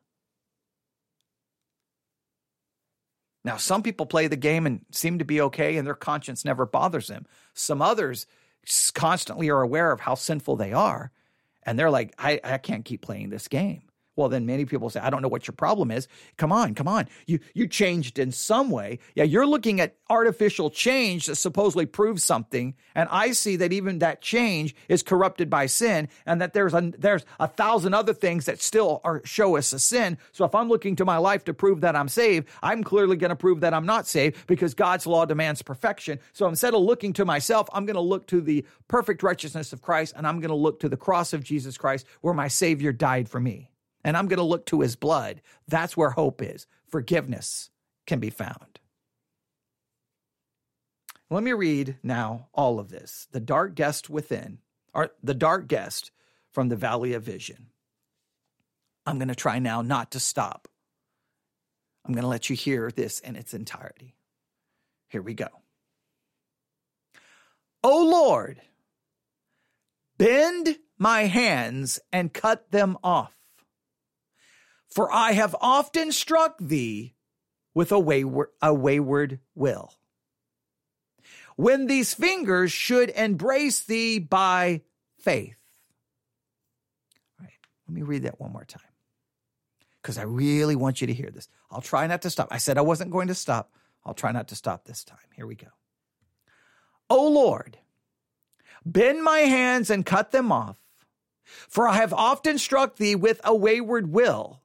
Now, 3.45 3.57
some 3.57 3.83
people 3.83 4.05
play 4.05 4.27
the 4.27 4.37
game 4.37 4.67
and 4.67 4.85
seem 4.91 5.21
to 5.21 5.25
be 5.25 5.41
okay, 5.41 5.77
and 5.77 5.87
their 5.87 5.95
conscience 5.95 6.45
never 6.45 6.67
bothers 6.67 7.07
them. 7.07 7.27
Some 7.55 7.81
others 7.81 8.27
constantly 8.95 9.49
are 9.49 9.63
aware 9.63 9.93
of 9.93 10.01
how 10.01 10.17
sinful 10.17 10.57
they 10.57 10.73
are, 10.73 11.13
and 11.63 11.79
they're 11.79 11.91
like, 11.91 12.15
I, 12.19 12.41
I 12.45 12.59
can't 12.59 12.85
keep 12.85 13.01
playing 13.01 13.31
this 13.31 13.49
game. 13.49 13.88
Well, 14.19 14.29
then 14.29 14.47
many 14.47 14.65
people 14.65 14.91
say, 14.91 14.99
I 14.99 15.11
don't 15.11 15.23
know 15.23 15.29
what 15.29 15.47
your 15.47 15.55
problem 15.55 15.93
is. 15.93 16.09
Come 16.39 16.51
on, 16.51 16.75
come 16.75 16.89
on. 16.89 17.07
You 17.29 17.39
you 17.55 17.69
changed 17.69 18.19
in 18.19 18.33
some 18.33 18.69
way. 18.69 18.99
Yeah, 19.15 19.23
you're 19.23 19.47
looking 19.47 19.81
at 19.81 19.95
artificial 20.11 20.71
change 20.71 21.27
that 21.27 21.37
supposedly 21.37 21.87
proves 21.87 22.25
something, 22.25 22.75
and 22.97 23.09
I 23.13 23.31
see 23.31 23.55
that 23.55 23.73
even 23.73 24.01
that 24.01 24.21
change 24.21 24.75
is 24.89 25.05
corrupted 25.05 25.49
by 25.49 25.67
sin, 25.67 26.09
and 26.27 26.41
that 26.41 26.53
there's 26.53 26.75
a 26.75 26.93
there's 26.99 27.25
a 27.39 27.47
thousand 27.47 27.95
other 27.95 28.13
things 28.13 28.47
that 28.47 28.61
still 28.61 29.01
are 29.05 29.23
show 29.25 29.57
us 29.57 29.73
a 29.73 29.79
sin. 29.79 30.19
So 30.33 30.45
if 30.45 30.53
I'm 30.53 30.69
looking 30.69 30.97
to 30.97 31.05
my 31.05 31.19
life 31.19 31.45
to 31.45 31.55
prove 31.55 31.83
that 31.83 31.95
I'm 31.95 32.09
saved, 32.09 32.49
I'm 32.61 32.83
clearly 32.83 33.17
going 33.17 33.31
to 33.31 33.37
prove 33.37 33.61
that 33.61 33.73
I'm 33.73 33.87
not 33.87 34.09
saved 34.09 34.49
because 34.49 34.75
God's 34.75 35.07
law 35.07 35.27
demands 35.27 35.63
perfection. 35.63 36.19
So 36.33 36.49
instead 36.49 36.75
of 36.75 36.81
looking 36.81 37.13
to 37.13 37.25
myself, 37.25 37.69
I'm 37.73 37.87
going 37.87 37.95
to 37.95 38.01
look 38.01 38.27
to 38.29 38.41
the 38.41 38.67
perfect 38.89 39.23
righteousness 39.23 39.73
of 39.73 39.81
Christ, 39.81 40.15
and 40.17 40.27
I'm 40.27 40.41
going 40.41 40.49
to 40.49 40.57
look 40.57 40.81
to 40.81 40.89
the 40.89 40.97
cross 40.97 41.33
of 41.33 41.45
Jesus 41.45 41.79
Christ, 41.79 42.05
where 42.21 42.35
my 42.35 42.49
Savior 42.49 42.93
died 42.93 43.29
for 43.29 43.39
me 43.39 43.71
and 44.05 44.17
I'm 44.17 44.29
going 44.29 44.39
to 44.39 44.45
look 44.45 44.67
to 44.67 44.81
his 44.81 44.97
blood. 44.97 45.43
That's 45.67 45.97
where 45.97 46.11
hope 46.11 46.43
is. 46.43 46.67
Forgiveness 46.87 47.71
can 48.07 48.21
be 48.21 48.31
found. 48.31 48.79
Let 51.31 51.43
me 51.43 51.53
read 51.53 51.99
now 52.03 52.49
all 52.55 52.81
of 52.81 52.89
this. 52.89 53.29
The 53.33 53.41
dark 53.41 53.75
guest 53.75 54.09
within, 54.09 54.59
or 54.95 55.11
the 55.23 55.35
dark 55.35 55.69
guest 55.69 56.11
from 56.51 56.69
the 56.69 56.77
valley 56.77 57.13
of 57.13 57.23
vision. 57.23 57.67
I'm 59.05 59.19
going 59.19 59.29
to 59.29 59.35
try 59.35 59.59
now 59.59 59.83
not 59.83 60.11
to 60.13 60.21
stop. 60.21 60.69
I'm 62.05 62.15
going 62.15 62.23
to 62.23 62.29
let 62.29 62.49
you 62.49 62.57
hear 62.57 62.91
this 62.91 63.21
in 63.21 63.37
its 63.37 63.53
entirety. 63.53 64.15
Here 65.09 65.23
we 65.23 65.35
go. 65.35 65.49
O 67.85 68.05
Lord, 68.05 68.61
bend 70.17 70.79
my 70.99 71.23
hands 71.23 72.01
and 72.13 72.33
cut 72.33 72.71
them 72.71 72.97
off 73.05 73.38
for 74.91 75.13
I 75.13 75.33
have 75.33 75.55
often 75.61 76.13
struck 76.13 76.57
thee 76.59 77.15
with 77.75 77.93
a 77.93 77.99
wayward, 77.99 78.49
a 78.61 78.75
wayward 78.75 79.41
will. 79.55 79.93
When 81.57 81.87
these 81.87 82.15
fingers 82.15 82.73
should 82.73 83.11
embrace 83.11 83.81
thee 83.81 84.19
by 84.19 84.83
faith. 85.19 85.57
All 87.39 87.45
right, 87.45 87.53
let 87.89 87.95
me 87.95 88.03
read 88.03 88.23
that 88.23 88.41
one 88.41 88.53
more 88.53 88.65
time 88.65 88.83
because 90.01 90.19
I 90.19 90.23
really 90.23 90.77
want 90.77 91.01
you 91.01 91.07
to 91.09 91.13
hear 91.13 91.31
this. 91.31 91.49
I'll 91.71 91.81
try 91.81 92.07
not 92.07 92.23
to 92.23 92.31
stop. 92.31 92.49
I 92.51 92.59
said 92.59 92.79
I 92.79 92.83
wasn't 92.83 93.11
going 93.11 93.29
to 93.29 93.35
stop. 93.35 93.73
I'll 94.05 94.15
try 94.15 94.33
not 94.33 94.49
to 94.49 94.57
stop 94.57 94.85
this 94.85 95.05
time. 95.05 95.19
Here 95.35 95.47
we 95.47 95.55
go. 95.55 95.69
O 97.11 97.29
Lord, 97.29 97.79
bend 98.87 99.23
my 99.23 99.41
hands 99.41 99.91
and 99.91 100.07
cut 100.07 100.31
them 100.31 100.51
off, 100.51 100.79
for 101.45 101.89
I 101.89 101.95
have 101.97 102.13
often 102.13 102.59
struck 102.59 102.97
thee 102.97 103.15
with 103.15 103.41
a 103.45 103.55
wayward 103.55 104.13
will 104.13 104.58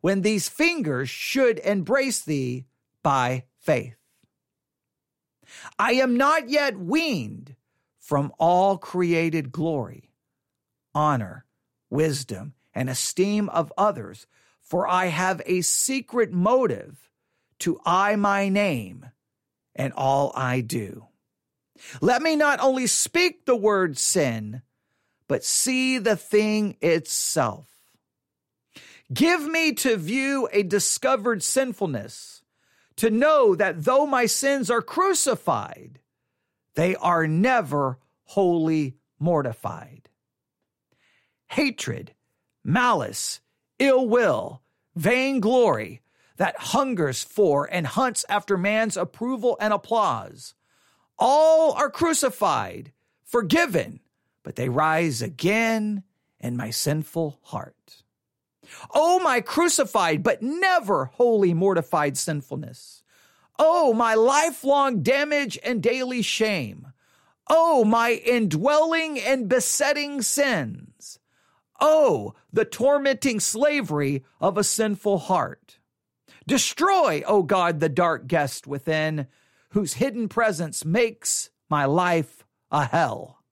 when 0.00 0.22
these 0.22 0.48
fingers 0.48 1.08
should 1.08 1.58
embrace 1.60 2.20
thee 2.20 2.66
by 3.02 3.44
faith. 3.58 3.96
I 5.78 5.92
am 5.94 6.16
not 6.16 6.48
yet 6.48 6.78
weaned 6.78 7.56
from 7.98 8.32
all 8.38 8.78
created 8.78 9.52
glory, 9.52 10.12
honor, 10.94 11.44
wisdom, 11.90 12.54
and 12.74 12.88
esteem 12.88 13.48
of 13.48 13.72
others, 13.76 14.26
for 14.60 14.86
I 14.86 15.06
have 15.06 15.42
a 15.44 15.60
secret 15.62 16.32
motive 16.32 17.10
to 17.60 17.80
eye 17.84 18.16
my 18.16 18.48
name 18.48 19.06
and 19.74 19.92
all 19.94 20.32
I 20.34 20.60
do. 20.60 21.06
Let 22.00 22.22
me 22.22 22.36
not 22.36 22.60
only 22.60 22.86
speak 22.86 23.44
the 23.44 23.56
word 23.56 23.98
sin, 23.98 24.62
but 25.28 25.44
see 25.44 25.98
the 25.98 26.16
thing 26.16 26.76
itself 26.80 27.79
Give 29.12 29.44
me 29.44 29.72
to 29.74 29.96
view 29.96 30.48
a 30.52 30.62
discovered 30.62 31.42
sinfulness, 31.42 32.42
to 32.96 33.10
know 33.10 33.54
that 33.56 33.84
though 33.84 34.06
my 34.06 34.26
sins 34.26 34.70
are 34.70 34.82
crucified, 34.82 35.98
they 36.74 36.94
are 36.96 37.26
never 37.26 37.98
wholly 38.24 38.96
mortified. 39.18 40.08
Hatred, 41.48 42.14
malice, 42.62 43.40
ill 43.80 44.06
will, 44.06 44.62
vainglory 44.94 46.02
that 46.36 46.56
hungers 46.58 47.24
for 47.24 47.68
and 47.70 47.86
hunts 47.86 48.24
after 48.28 48.56
man's 48.56 48.96
approval 48.96 49.56
and 49.60 49.74
applause, 49.74 50.54
all 51.18 51.72
are 51.72 51.90
crucified, 51.90 52.92
forgiven, 53.24 54.00
but 54.42 54.56
they 54.56 54.68
rise 54.68 55.20
again 55.20 56.04
in 56.38 56.56
my 56.56 56.70
sinful 56.70 57.40
heart. 57.42 57.79
Oh, 58.94 59.18
my 59.20 59.40
crucified 59.40 60.22
but 60.22 60.42
never 60.42 61.06
wholly 61.06 61.54
mortified 61.54 62.16
sinfulness. 62.16 63.02
Oh, 63.58 63.92
my 63.92 64.14
lifelong 64.14 65.02
damage 65.02 65.58
and 65.62 65.82
daily 65.82 66.22
shame. 66.22 66.88
Oh, 67.48 67.84
my 67.84 68.12
indwelling 68.12 69.18
and 69.18 69.48
besetting 69.48 70.22
sins. 70.22 71.18
Oh, 71.80 72.34
the 72.52 72.64
tormenting 72.64 73.40
slavery 73.40 74.24
of 74.40 74.56
a 74.56 74.64
sinful 74.64 75.18
heart. 75.18 75.78
Destroy, 76.46 77.22
O 77.26 77.42
God, 77.42 77.80
the 77.80 77.88
dark 77.88 78.26
guest 78.26 78.66
within, 78.66 79.26
whose 79.70 79.94
hidden 79.94 80.28
presence 80.28 80.84
makes 80.84 81.50
my 81.68 81.84
life 81.84 82.44
a 82.70 82.86
hell. 82.86 83.42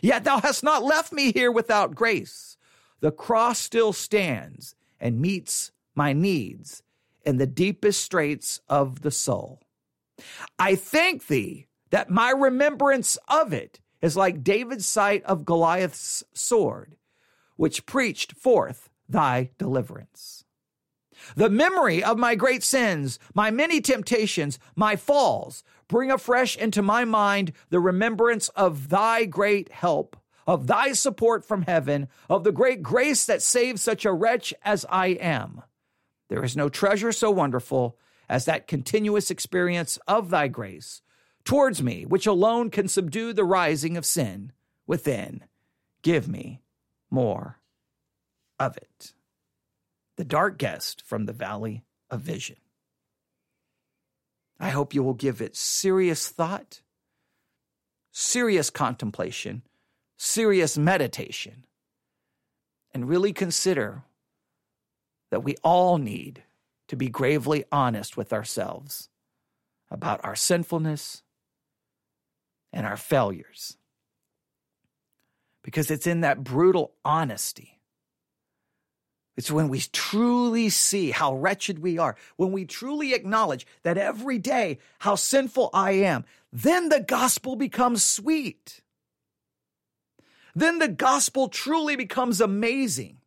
Yet 0.00 0.24
thou 0.24 0.40
hast 0.40 0.62
not 0.62 0.82
left 0.82 1.12
me 1.12 1.32
here 1.32 1.50
without 1.50 1.94
grace 1.94 2.56
the 3.02 3.10
cross 3.10 3.58
still 3.58 3.92
stands 3.92 4.74
and 4.98 5.20
meets 5.20 5.72
my 5.94 6.14
needs 6.14 6.82
in 7.26 7.36
the 7.36 7.46
deepest 7.46 8.02
straits 8.02 8.60
of 8.68 9.02
the 9.02 9.10
soul. 9.10 9.60
I 10.58 10.76
thank 10.76 11.26
thee 11.26 11.66
that 11.90 12.10
my 12.10 12.30
remembrance 12.30 13.18
of 13.28 13.52
it 13.52 13.80
is 14.00 14.16
like 14.16 14.44
David's 14.44 14.86
sight 14.86 15.22
of 15.24 15.44
Goliath's 15.44 16.22
sword, 16.32 16.96
which 17.56 17.86
preached 17.86 18.32
forth 18.32 18.88
thy 19.08 19.50
deliverance. 19.58 20.44
The 21.34 21.50
memory 21.50 22.02
of 22.02 22.18
my 22.18 22.34
great 22.36 22.62
sins, 22.62 23.18
my 23.34 23.50
many 23.50 23.80
temptations, 23.80 24.58
my 24.76 24.96
falls, 24.96 25.64
bring 25.88 26.10
afresh 26.10 26.56
into 26.56 26.82
my 26.82 27.04
mind 27.04 27.52
the 27.68 27.80
remembrance 27.80 28.48
of 28.50 28.88
thy 28.88 29.24
great 29.24 29.72
help, 29.72 30.16
of 30.46 30.66
thy 30.66 30.92
support 30.92 31.44
from 31.44 31.62
heaven, 31.62 32.08
of 32.28 32.44
the 32.44 32.52
great 32.52 32.82
grace 32.82 33.24
that 33.26 33.42
saves 33.42 33.82
such 33.82 34.04
a 34.04 34.12
wretch 34.12 34.52
as 34.64 34.86
I 34.88 35.08
am. 35.08 35.62
There 36.28 36.44
is 36.44 36.56
no 36.56 36.68
treasure 36.68 37.12
so 37.12 37.30
wonderful 37.30 37.98
as 38.28 38.44
that 38.46 38.66
continuous 38.66 39.30
experience 39.30 39.98
of 40.08 40.30
thy 40.30 40.48
grace 40.48 41.02
towards 41.44 41.82
me, 41.82 42.06
which 42.06 42.26
alone 42.26 42.70
can 42.70 42.88
subdue 42.88 43.32
the 43.32 43.44
rising 43.44 43.96
of 43.96 44.06
sin 44.06 44.52
within. 44.86 45.44
Give 46.02 46.28
me 46.28 46.62
more 47.10 47.60
of 48.58 48.76
it 48.76 49.12
the 50.16 50.24
dark 50.24 50.58
guest 50.58 51.02
from 51.04 51.26
the 51.26 51.32
valley 51.32 51.84
of 52.10 52.20
vision. 52.20 52.56
I 54.60 54.70
hope 54.70 54.94
you 54.94 55.02
will 55.02 55.14
give 55.14 55.40
it 55.40 55.56
serious 55.56 56.28
thought, 56.28 56.82
serious 58.12 58.70
contemplation, 58.70 59.62
serious 60.22 60.78
meditation, 60.78 61.64
and 62.94 63.08
really 63.08 63.32
consider 63.32 64.02
that 65.30 65.42
we 65.42 65.56
all 65.62 65.98
need 65.98 66.42
to 66.88 66.96
be 66.96 67.08
gravely 67.08 67.64
honest 67.72 68.16
with 68.16 68.32
ourselves 68.32 69.08
about 69.90 70.20
our 70.24 70.36
sinfulness 70.36 71.22
and 72.72 72.86
our 72.86 72.96
failures. 72.96 73.76
Because 75.62 75.90
it's 75.90 76.06
in 76.06 76.20
that 76.20 76.44
brutal 76.44 76.92
honesty 77.04 77.72
it's 79.36 79.50
when 79.50 79.68
we 79.68 79.80
truly 79.92 80.68
see 80.68 81.10
how 81.10 81.34
wretched 81.34 81.78
we 81.78 81.98
are, 81.98 82.16
when 82.36 82.52
we 82.52 82.66
truly 82.66 83.14
acknowledge 83.14 83.66
that 83.82 83.96
every 83.96 84.38
day 84.38 84.78
how 84.98 85.14
sinful 85.14 85.70
I 85.72 85.92
am, 85.92 86.24
then 86.52 86.90
the 86.90 87.00
gospel 87.00 87.56
becomes 87.56 88.04
sweet. 88.04 88.81
Then 90.54 90.78
the 90.78 90.88
gospel 90.88 91.48
truly 91.48 91.96
becomes 91.96 92.40
amazing 92.40 93.21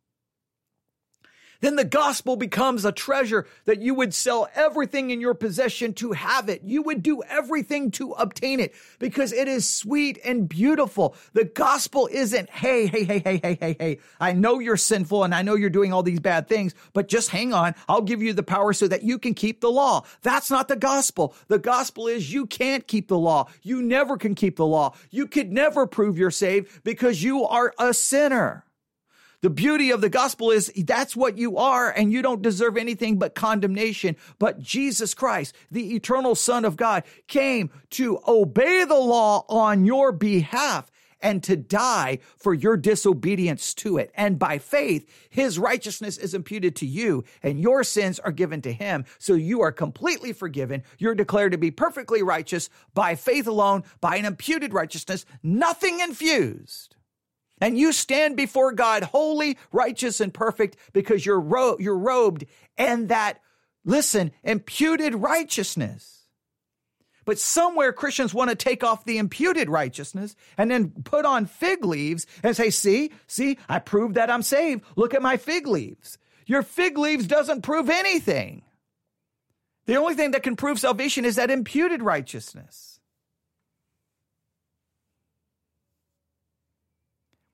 then 1.60 1.76
the 1.76 1.84
gospel 1.84 2.36
becomes 2.36 2.84
a 2.84 2.92
treasure 2.92 3.46
that 3.64 3.80
you 3.80 3.94
would 3.94 4.14
sell 4.14 4.48
everything 4.54 5.10
in 5.10 5.20
your 5.20 5.34
possession 5.34 5.92
to 5.94 6.12
have 6.12 6.48
it. 6.48 6.62
You 6.64 6.82
would 6.82 7.02
do 7.02 7.22
everything 7.22 7.90
to 7.92 8.12
obtain 8.12 8.60
it 8.60 8.74
because 8.98 9.32
it 9.32 9.48
is 9.48 9.68
sweet 9.68 10.18
and 10.24 10.48
beautiful. 10.48 11.14
The 11.32 11.44
gospel 11.44 12.08
isn't, 12.10 12.50
hey, 12.50 12.86
hey, 12.86 13.04
hey, 13.04 13.20
hey, 13.20 13.40
hey, 13.42 13.58
hey, 13.60 13.76
hey, 13.78 13.98
I 14.20 14.32
know 14.32 14.58
you're 14.58 14.76
sinful 14.76 15.24
and 15.24 15.34
I 15.34 15.42
know 15.42 15.54
you're 15.54 15.70
doing 15.70 15.92
all 15.92 16.02
these 16.02 16.20
bad 16.20 16.48
things, 16.48 16.74
but 16.92 17.08
just 17.08 17.30
hang 17.30 17.52
on. 17.54 17.74
I'll 17.88 18.02
give 18.02 18.22
you 18.22 18.32
the 18.32 18.42
power 18.42 18.72
so 18.72 18.88
that 18.88 19.02
you 19.02 19.18
can 19.18 19.34
keep 19.34 19.60
the 19.60 19.70
law. 19.70 20.04
That's 20.22 20.50
not 20.50 20.68
the 20.68 20.76
gospel. 20.76 21.34
The 21.48 21.58
gospel 21.58 22.06
is 22.06 22.32
you 22.32 22.46
can't 22.46 22.86
keep 22.86 23.08
the 23.08 23.18
law. 23.18 23.48
You 23.62 23.82
never 23.82 24.16
can 24.16 24.34
keep 24.34 24.56
the 24.56 24.66
law. 24.66 24.94
You 25.10 25.26
could 25.26 25.52
never 25.52 25.86
prove 25.86 26.18
you're 26.18 26.30
saved 26.30 26.84
because 26.84 27.22
you 27.22 27.44
are 27.44 27.72
a 27.78 27.94
sinner. 27.94 28.65
The 29.42 29.50
beauty 29.50 29.90
of 29.90 30.00
the 30.00 30.08
gospel 30.08 30.50
is 30.50 30.72
that's 30.76 31.14
what 31.14 31.38
you 31.38 31.58
are, 31.58 31.90
and 31.90 32.12
you 32.12 32.22
don't 32.22 32.42
deserve 32.42 32.76
anything 32.76 33.18
but 33.18 33.34
condemnation. 33.34 34.16
But 34.38 34.60
Jesus 34.60 35.14
Christ, 35.14 35.54
the 35.70 35.94
eternal 35.94 36.34
Son 36.34 36.64
of 36.64 36.76
God, 36.76 37.04
came 37.26 37.70
to 37.90 38.20
obey 38.26 38.84
the 38.84 38.98
law 38.98 39.44
on 39.48 39.84
your 39.84 40.12
behalf 40.12 40.90
and 41.20 41.42
to 41.42 41.56
die 41.56 42.18
for 42.36 42.54
your 42.54 42.76
disobedience 42.76 43.74
to 43.74 43.98
it. 43.98 44.10
And 44.14 44.38
by 44.38 44.58
faith, 44.58 45.08
his 45.30 45.58
righteousness 45.58 46.18
is 46.18 46.34
imputed 46.34 46.76
to 46.76 46.86
you 46.86 47.24
and 47.42 47.60
your 47.60 47.84
sins 47.84 48.18
are 48.18 48.32
given 48.32 48.62
to 48.62 48.72
him. 48.72 49.04
So 49.18 49.34
you 49.34 49.62
are 49.62 49.72
completely 49.72 50.32
forgiven. 50.32 50.82
You're 50.98 51.14
declared 51.14 51.52
to 51.52 51.58
be 51.58 51.70
perfectly 51.70 52.22
righteous 52.22 52.68
by 52.94 53.14
faith 53.14 53.46
alone, 53.46 53.84
by 54.00 54.16
an 54.16 54.24
imputed 54.24 54.74
righteousness, 54.74 55.24
nothing 55.42 56.00
infused. 56.00 56.95
And 57.60 57.78
you 57.78 57.92
stand 57.92 58.36
before 58.36 58.72
God 58.72 59.02
holy, 59.02 59.56
righteous, 59.72 60.20
and 60.20 60.32
perfect 60.32 60.76
because 60.92 61.24
you're, 61.24 61.40
ro- 61.40 61.76
you're 61.78 61.98
robed 61.98 62.44
in 62.76 63.06
that, 63.06 63.40
listen, 63.84 64.32
imputed 64.42 65.14
righteousness. 65.14 66.16
But 67.24 67.38
somewhere 67.40 67.92
Christians 67.92 68.32
want 68.32 68.50
to 68.50 68.56
take 68.56 68.84
off 68.84 69.04
the 69.04 69.18
imputed 69.18 69.68
righteousness 69.68 70.36
and 70.56 70.70
then 70.70 70.90
put 71.02 71.24
on 71.24 71.46
fig 71.46 71.84
leaves 71.84 72.26
and 72.42 72.54
say, 72.54 72.70
see, 72.70 73.10
see, 73.26 73.58
I 73.68 73.80
proved 73.80 74.14
that 74.14 74.30
I'm 74.30 74.42
saved. 74.42 74.84
Look 74.94 75.12
at 75.12 75.22
my 75.22 75.36
fig 75.36 75.66
leaves. 75.66 76.18
Your 76.46 76.62
fig 76.62 76.96
leaves 76.96 77.26
doesn't 77.26 77.62
prove 77.62 77.90
anything. 77.90 78.62
The 79.86 79.96
only 79.96 80.14
thing 80.14 80.32
that 80.32 80.44
can 80.44 80.56
prove 80.56 80.78
salvation 80.78 81.24
is 81.24 81.36
that 81.36 81.50
imputed 81.50 82.02
righteousness. 82.02 82.95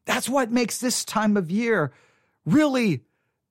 That's 0.05 0.29
what 0.29 0.51
makes 0.51 0.79
this 0.79 1.05
time 1.05 1.37
of 1.37 1.51
year 1.51 1.93
really 2.45 3.03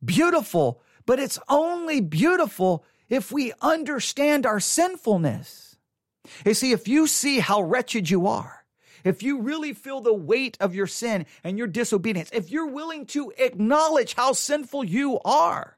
beautiful, 0.03 0.81
but 1.05 1.19
it's 1.19 1.39
only 1.49 2.01
beautiful 2.01 2.83
if 3.09 3.31
we 3.31 3.53
understand 3.61 4.45
our 4.45 4.59
sinfulness. 4.59 5.77
You 6.45 6.53
see, 6.53 6.71
if 6.71 6.87
you 6.87 7.07
see 7.07 7.39
how 7.39 7.61
wretched 7.61 8.09
you 8.09 8.27
are, 8.27 8.65
if 9.03 9.23
you 9.23 9.41
really 9.41 9.73
feel 9.73 10.01
the 10.01 10.13
weight 10.13 10.57
of 10.59 10.75
your 10.75 10.87
sin 10.87 11.25
and 11.43 11.57
your 11.57 11.67
disobedience, 11.67 12.29
if 12.33 12.51
you're 12.51 12.67
willing 12.67 13.05
to 13.07 13.33
acknowledge 13.37 14.13
how 14.13 14.33
sinful 14.33 14.83
you 14.83 15.19
are, 15.25 15.77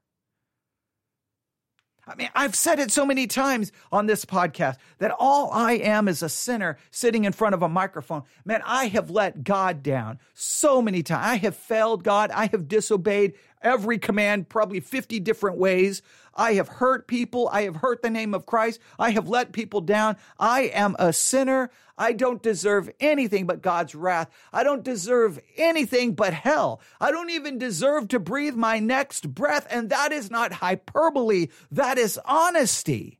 I 2.06 2.16
mean, 2.16 2.30
I've 2.36 2.56
said 2.56 2.80
it 2.80 2.92
so 2.92 3.06
many 3.06 3.28
times 3.28 3.72
on 3.92 4.08
this 4.08 4.26
podcast 4.26 4.78
that 4.98 5.16
all 5.18 5.52
I 5.52 5.74
am 5.74 6.08
is 6.08 6.22
a 6.22 6.28
sinner 6.28 6.78
sitting 6.92 7.24
in 7.24 7.32
front 7.32 7.56
of 7.56 7.62
a 7.62 7.70
microphone. 7.70 8.24
Man, 8.44 8.62
I 8.66 8.88
have 8.88 9.10
let 9.10 9.44
God 9.44 9.84
down 9.84 10.20
so 10.34 10.82
many 10.82 11.02
times. 11.02 11.26
I 11.26 11.36
have 11.38 11.56
failed 11.56 12.04
God. 12.04 12.30
I 12.32 12.48
have 12.48 12.68
disobeyed 12.68 13.34
every 13.63 13.97
command 13.97 14.49
probably 14.49 14.80
50 14.80 15.19
different 15.19 15.58
ways. 15.58 16.02
I 16.36 16.54
have 16.54 16.67
hurt 16.67 17.08
people. 17.08 17.49
I 17.52 17.63
have 17.63 17.78
hurt 17.78 18.02
the 18.02 18.10
name 18.10 18.34
of 18.34 18.45
Christ. 18.45 18.80
I 18.97 19.12
have 19.12 19.30
let 19.30 19.52
people 19.52 19.82
down. 19.82 20.17
I 20.39 20.63
am 20.63 20.95
a 20.99 21.13
sinner. 21.13 21.69
I 21.97 22.13
don't 22.13 22.41
deserve 22.41 22.89
anything 22.99 23.45
but 23.45 23.62
God's 23.62 23.93
wrath. 23.93 24.30
I 24.52 24.63
don't 24.63 24.84
deserve 24.84 25.39
anything 25.58 26.15
but 26.15 26.34
hell. 26.34 26.82
I 26.99 27.12
don't 27.12 27.30
even 27.30 27.58
deserve 27.60 28.08
to 28.10 28.19
breathe 28.19 28.56
my 28.56 28.80
next 28.80 29.34
breath. 29.34 29.67
And 29.69 29.89
that 29.89 30.12
is 30.12 30.32
not 30.32 30.54
hyperbole. 30.54 31.47
That 31.71 31.97
is 31.97 32.19
honesty. 32.26 33.19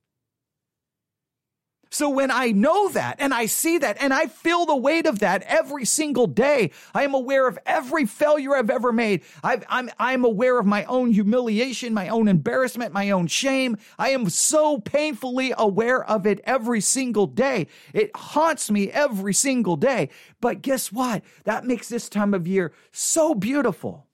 So 1.94 2.10
when 2.10 2.32
I 2.32 2.48
know 2.48 2.90
that 2.90 3.18
and 3.20 3.36
I 3.36 3.46
see 3.46 3.78
that 3.78 3.98
and 4.00 4.16
I 4.16 4.26
feel 4.26 4.66
the 4.66 4.76
weight 4.76 5.06
of 5.06 5.20
that 5.20 5.44
every 5.44 5.86
single 5.86 6.26
day, 6.26 6.72
I 6.92 7.04
am 7.04 7.14
aware 7.14 7.48
of 7.48 7.60
every 7.68 8.08
failure 8.08 8.56
I've 8.56 8.72
ever 8.72 8.92
made. 8.92 9.22
i 9.44 9.54
am 9.54 9.62
I'm, 9.70 9.90
I'm 10.00 10.26
aware 10.26 10.60
of 10.60 10.66
my 10.66 10.86
own 10.86 11.12
humiliation, 11.12 11.94
my 11.94 12.10
own 12.10 12.28
embarrassment, 12.28 12.94
my 12.94 13.12
own 13.12 13.28
shame. 13.28 13.78
I 14.00 14.10
am 14.10 14.32
so 14.32 14.80
painfully 14.80 15.54
aware 15.56 16.04
of 16.04 16.26
it 16.26 16.42
every 16.46 16.82
single 16.82 17.28
day. 17.28 17.68
It 17.94 18.10
haunts 18.16 18.72
me 18.72 18.90
every 18.90 19.36
single 19.36 19.76
day. 19.76 20.10
But 20.42 20.64
guess 20.64 20.92
what? 20.92 21.22
That 21.44 21.64
makes 21.64 21.90
this 21.90 22.10
time 22.10 22.34
of 22.34 22.48
year 22.48 22.74
so 22.92 23.36
beautiful. 23.36 24.08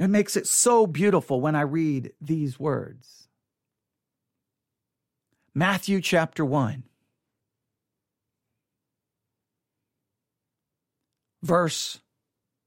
It 0.00 0.08
makes 0.08 0.34
it 0.36 0.48
so 0.48 0.84
beautiful 0.84 1.40
when 1.40 1.54
I 1.54 1.60
read 1.60 2.10
these 2.20 2.58
words. 2.58 3.25
Matthew 5.58 6.02
chapter 6.02 6.44
1, 6.44 6.82
verse 11.42 11.98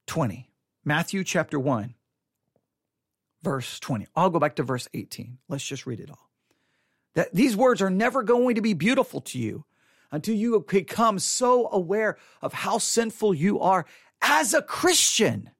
20. 0.07 0.49
Matthew 0.83 1.23
chapter 1.23 1.59
1, 1.59 1.93
verse 3.43 3.79
20. 3.79 4.07
I'll 4.15 4.31
go 4.31 4.39
back 4.39 4.55
to 4.55 4.63
verse 4.63 4.87
18. 4.95 5.37
Let's 5.47 5.63
just 5.63 5.85
read 5.85 5.99
it 5.99 6.09
all. 6.09 6.31
That 7.13 7.31
these 7.31 7.55
words 7.55 7.83
are 7.83 7.91
never 7.91 8.23
going 8.23 8.55
to 8.55 8.61
be 8.61 8.73
beautiful 8.73 9.21
to 9.21 9.37
you 9.37 9.65
until 10.11 10.33
you 10.33 10.65
become 10.67 11.19
so 11.19 11.69
aware 11.71 12.17
of 12.41 12.53
how 12.53 12.79
sinful 12.79 13.35
you 13.35 13.59
are 13.59 13.85
as 14.19 14.55
a 14.55 14.63
Christian. 14.63 15.51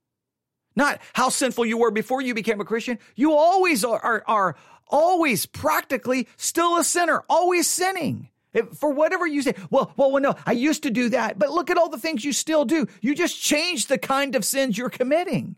Not 0.76 1.00
how 1.14 1.30
sinful 1.30 1.68
you 1.68 1.78
were 1.78 1.92
before 1.92 2.22
you 2.22 2.34
became 2.34 2.60
a 2.60 2.66
Christian. 2.66 2.98
You 3.16 3.34
always 3.34 3.86
are, 3.86 4.00
are, 4.00 4.24
are 4.26 4.56
always 4.90 5.46
practically 5.46 6.28
still 6.38 6.78
a 6.78 6.84
sinner, 6.84 7.24
always 7.30 7.68
sinning. 7.70 8.30
If, 8.54 8.70
for 8.70 8.92
whatever 8.92 9.28
you 9.28 9.42
say, 9.42 9.54
well, 9.70 9.94
well, 9.96 10.12
well, 10.12 10.22
no, 10.22 10.36
I 10.46 10.54
used 10.54 10.84
to 10.84 10.90
do 10.90 11.10
that, 11.10 11.38
but 11.38 11.52
look 11.52 11.70
at 11.70 11.78
all 11.78 11.90
the 11.90 12.00
things 12.00 12.26
you 12.26 12.34
still 12.34 12.66
do. 12.66 12.88
You 13.02 13.14
just 13.14 13.40
change 13.40 13.86
the 13.86 14.00
kind 14.00 14.36
of 14.36 14.44
sins 14.44 14.78
you're 14.78 14.90
committing. 14.90 15.56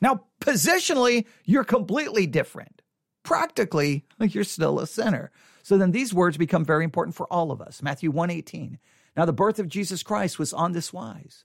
Now, 0.00 0.24
positionally, 0.40 1.26
you're 1.44 1.64
completely 1.64 2.26
different. 2.26 2.82
Practically, 3.22 4.04
you're 4.20 4.44
still 4.44 4.80
a 4.80 4.86
sinner. 4.86 5.30
So 5.62 5.76
then 5.78 5.92
these 5.92 6.14
words 6.14 6.36
become 6.36 6.64
very 6.64 6.84
important 6.84 7.14
for 7.14 7.26
all 7.32 7.52
of 7.52 7.60
us. 7.60 7.82
Matthew 7.82 8.10
118. 8.10 8.78
Now 9.16 9.24
the 9.24 9.32
birth 9.32 9.58
of 9.58 9.68
Jesus 9.68 10.02
Christ 10.02 10.38
was 10.38 10.52
on 10.52 10.72
this 10.72 10.92
wise. 10.92 11.44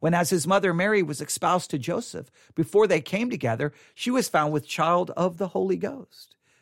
When, 0.00 0.14
as 0.14 0.30
his 0.30 0.48
mother 0.48 0.74
Mary 0.74 1.02
was 1.02 1.20
espoused 1.20 1.70
to 1.70 1.78
Joseph, 1.78 2.28
before 2.56 2.88
they 2.88 3.00
came 3.00 3.30
together, 3.30 3.72
she 3.94 4.10
was 4.10 4.28
found 4.28 4.52
with 4.52 4.66
child 4.66 5.12
of 5.12 5.38
the 5.38 5.48
Holy 5.48 5.76
Ghost. 5.76 6.34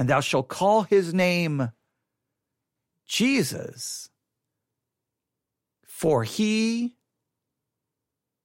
and 0.00 0.08
thou 0.08 0.20
shalt 0.20 0.48
call 0.48 0.84
his 0.84 1.12
name 1.12 1.72
Jesus, 3.06 4.08
for 5.84 6.24
he 6.24 6.96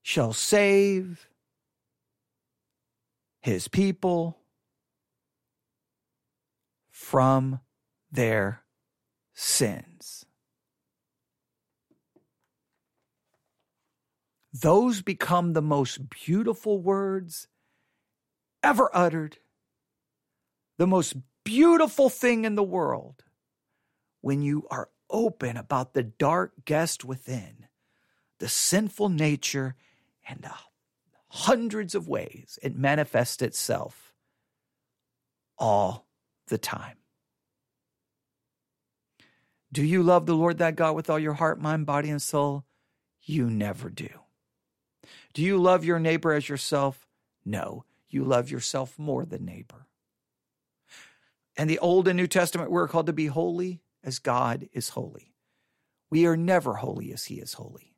shall 0.02 0.34
save 0.34 1.30
his 3.40 3.70
people 3.70 4.38
from 6.92 7.62
their 8.12 8.64
sins. 9.34 10.26
Those 14.52 15.02
become 15.02 15.54
the 15.54 15.62
most 15.62 16.10
beautiful 16.10 16.82
words 16.82 17.48
ever 18.62 18.90
uttered, 18.94 19.38
the 20.78 20.88
most 20.88 21.16
beautiful 21.46 22.10
thing 22.10 22.44
in 22.44 22.56
the 22.56 22.64
world 22.64 23.24
when 24.20 24.42
you 24.42 24.68
are 24.70 24.90
open 25.10 25.56
about 25.56 25.94
the 25.94 26.04
dark 26.04 26.66
guest 26.66 27.06
within, 27.06 27.68
the 28.40 28.50
sinful 28.50 29.08
nature, 29.08 29.76
and 30.28 30.42
the 30.42 30.52
hundreds 31.30 31.96
of 31.96 32.10
ways 32.10 32.60
it 32.62 32.76
manifests 32.76 33.42
itself 33.42 34.14
all 35.58 36.08
the 36.48 36.58
time. 36.58 36.98
Do 39.72 39.84
you 39.84 40.04
love 40.04 40.26
the 40.26 40.36
Lord 40.36 40.58
that 40.58 40.76
God 40.76 40.96
with 40.96 41.10
all 41.10 41.20
your 41.20 41.34
heart, 41.34 41.62
mind, 41.62 41.86
body, 41.86 42.10
and 42.10 42.22
soul? 42.22 42.66
You 43.22 43.50
never 43.50 43.90
do. 43.90 44.10
Do 45.34 45.42
you 45.44 45.58
love 45.58 45.84
your 45.84 46.00
neighbor 46.00 46.34
as 46.34 46.48
yourself? 46.48 47.08
No, 47.44 47.84
you 48.08 48.24
love 48.24 48.50
yourself 48.50 48.98
more 48.98 49.26
than 49.26 49.46
neighbor. 49.46 49.88
And 51.58 51.70
the 51.70 51.80
Old 51.80 52.08
and 52.08 52.18
New 52.18 52.28
Testament, 52.28 52.72
we're 52.72 52.88
called 52.88 53.06
to 53.06 53.14
be 53.14 53.28
holy 53.28 53.82
as 54.04 54.20
God 54.20 54.68
is 54.74 54.90
holy. 54.90 55.34
We 56.10 56.26
are 56.26 56.38
never 56.38 56.76
holy 56.76 57.12
as 57.14 57.26
He 57.26 57.36
is 57.36 57.54
holy. 57.54 57.96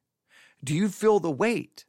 Do 0.63 0.73
you 0.73 0.89
feel 0.89 1.19
the 1.19 1.31
weight 1.31 1.85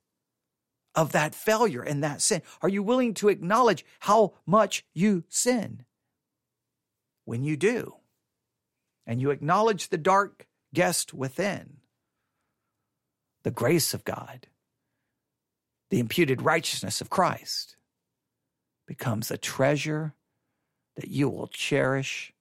of 0.94 1.12
that 1.12 1.34
failure 1.34 1.82
and 1.82 2.02
that 2.02 2.20
sin? 2.20 2.42
Are 2.60 2.68
you 2.68 2.82
willing 2.82 3.14
to 3.14 3.28
acknowledge 3.28 3.84
how 4.00 4.34
much 4.46 4.84
you 4.94 5.24
sin? 5.28 5.84
When 7.24 7.44
you 7.44 7.56
do, 7.56 7.96
and 9.06 9.20
you 9.20 9.30
acknowledge 9.30 9.88
the 9.88 9.98
dark 9.98 10.46
guest 10.74 11.12
within, 11.12 11.78
the 13.42 13.50
grace 13.50 13.94
of 13.94 14.04
God, 14.04 14.46
the 15.90 16.00
imputed 16.00 16.42
righteousness 16.42 17.00
of 17.00 17.10
Christ 17.10 17.76
becomes 18.86 19.30
a 19.30 19.38
treasure 19.38 20.14
that 20.98 21.08
you 21.08 21.28
will 21.28 21.48
cherish 21.48 22.32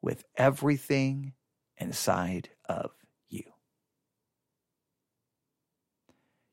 with 0.00 0.24
everything 0.36 1.32
inside 1.76 2.50
of 2.68 2.92
you. 3.28 3.42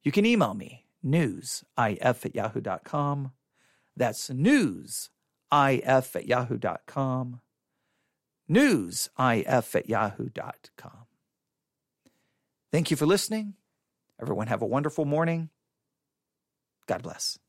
You 0.03 0.11
can 0.11 0.25
email 0.25 0.55
me, 0.55 0.85
newsif 1.05 1.65
at 1.77 2.35
yahoo.com. 2.35 3.31
That's 3.95 4.29
newsif 4.29 5.09
at 5.51 6.27
yahoo.com 6.27 7.41
newsif 8.49 9.75
at 9.75 9.89
yahoo.com. 9.89 11.05
Thank 12.71 12.91
you 12.91 12.97
for 12.97 13.05
listening. 13.05 13.53
Everyone 14.21 14.47
have 14.47 14.61
a 14.61 14.65
wonderful 14.67 15.05
morning. 15.05 15.49
God 16.87 17.03
bless. 17.03 17.39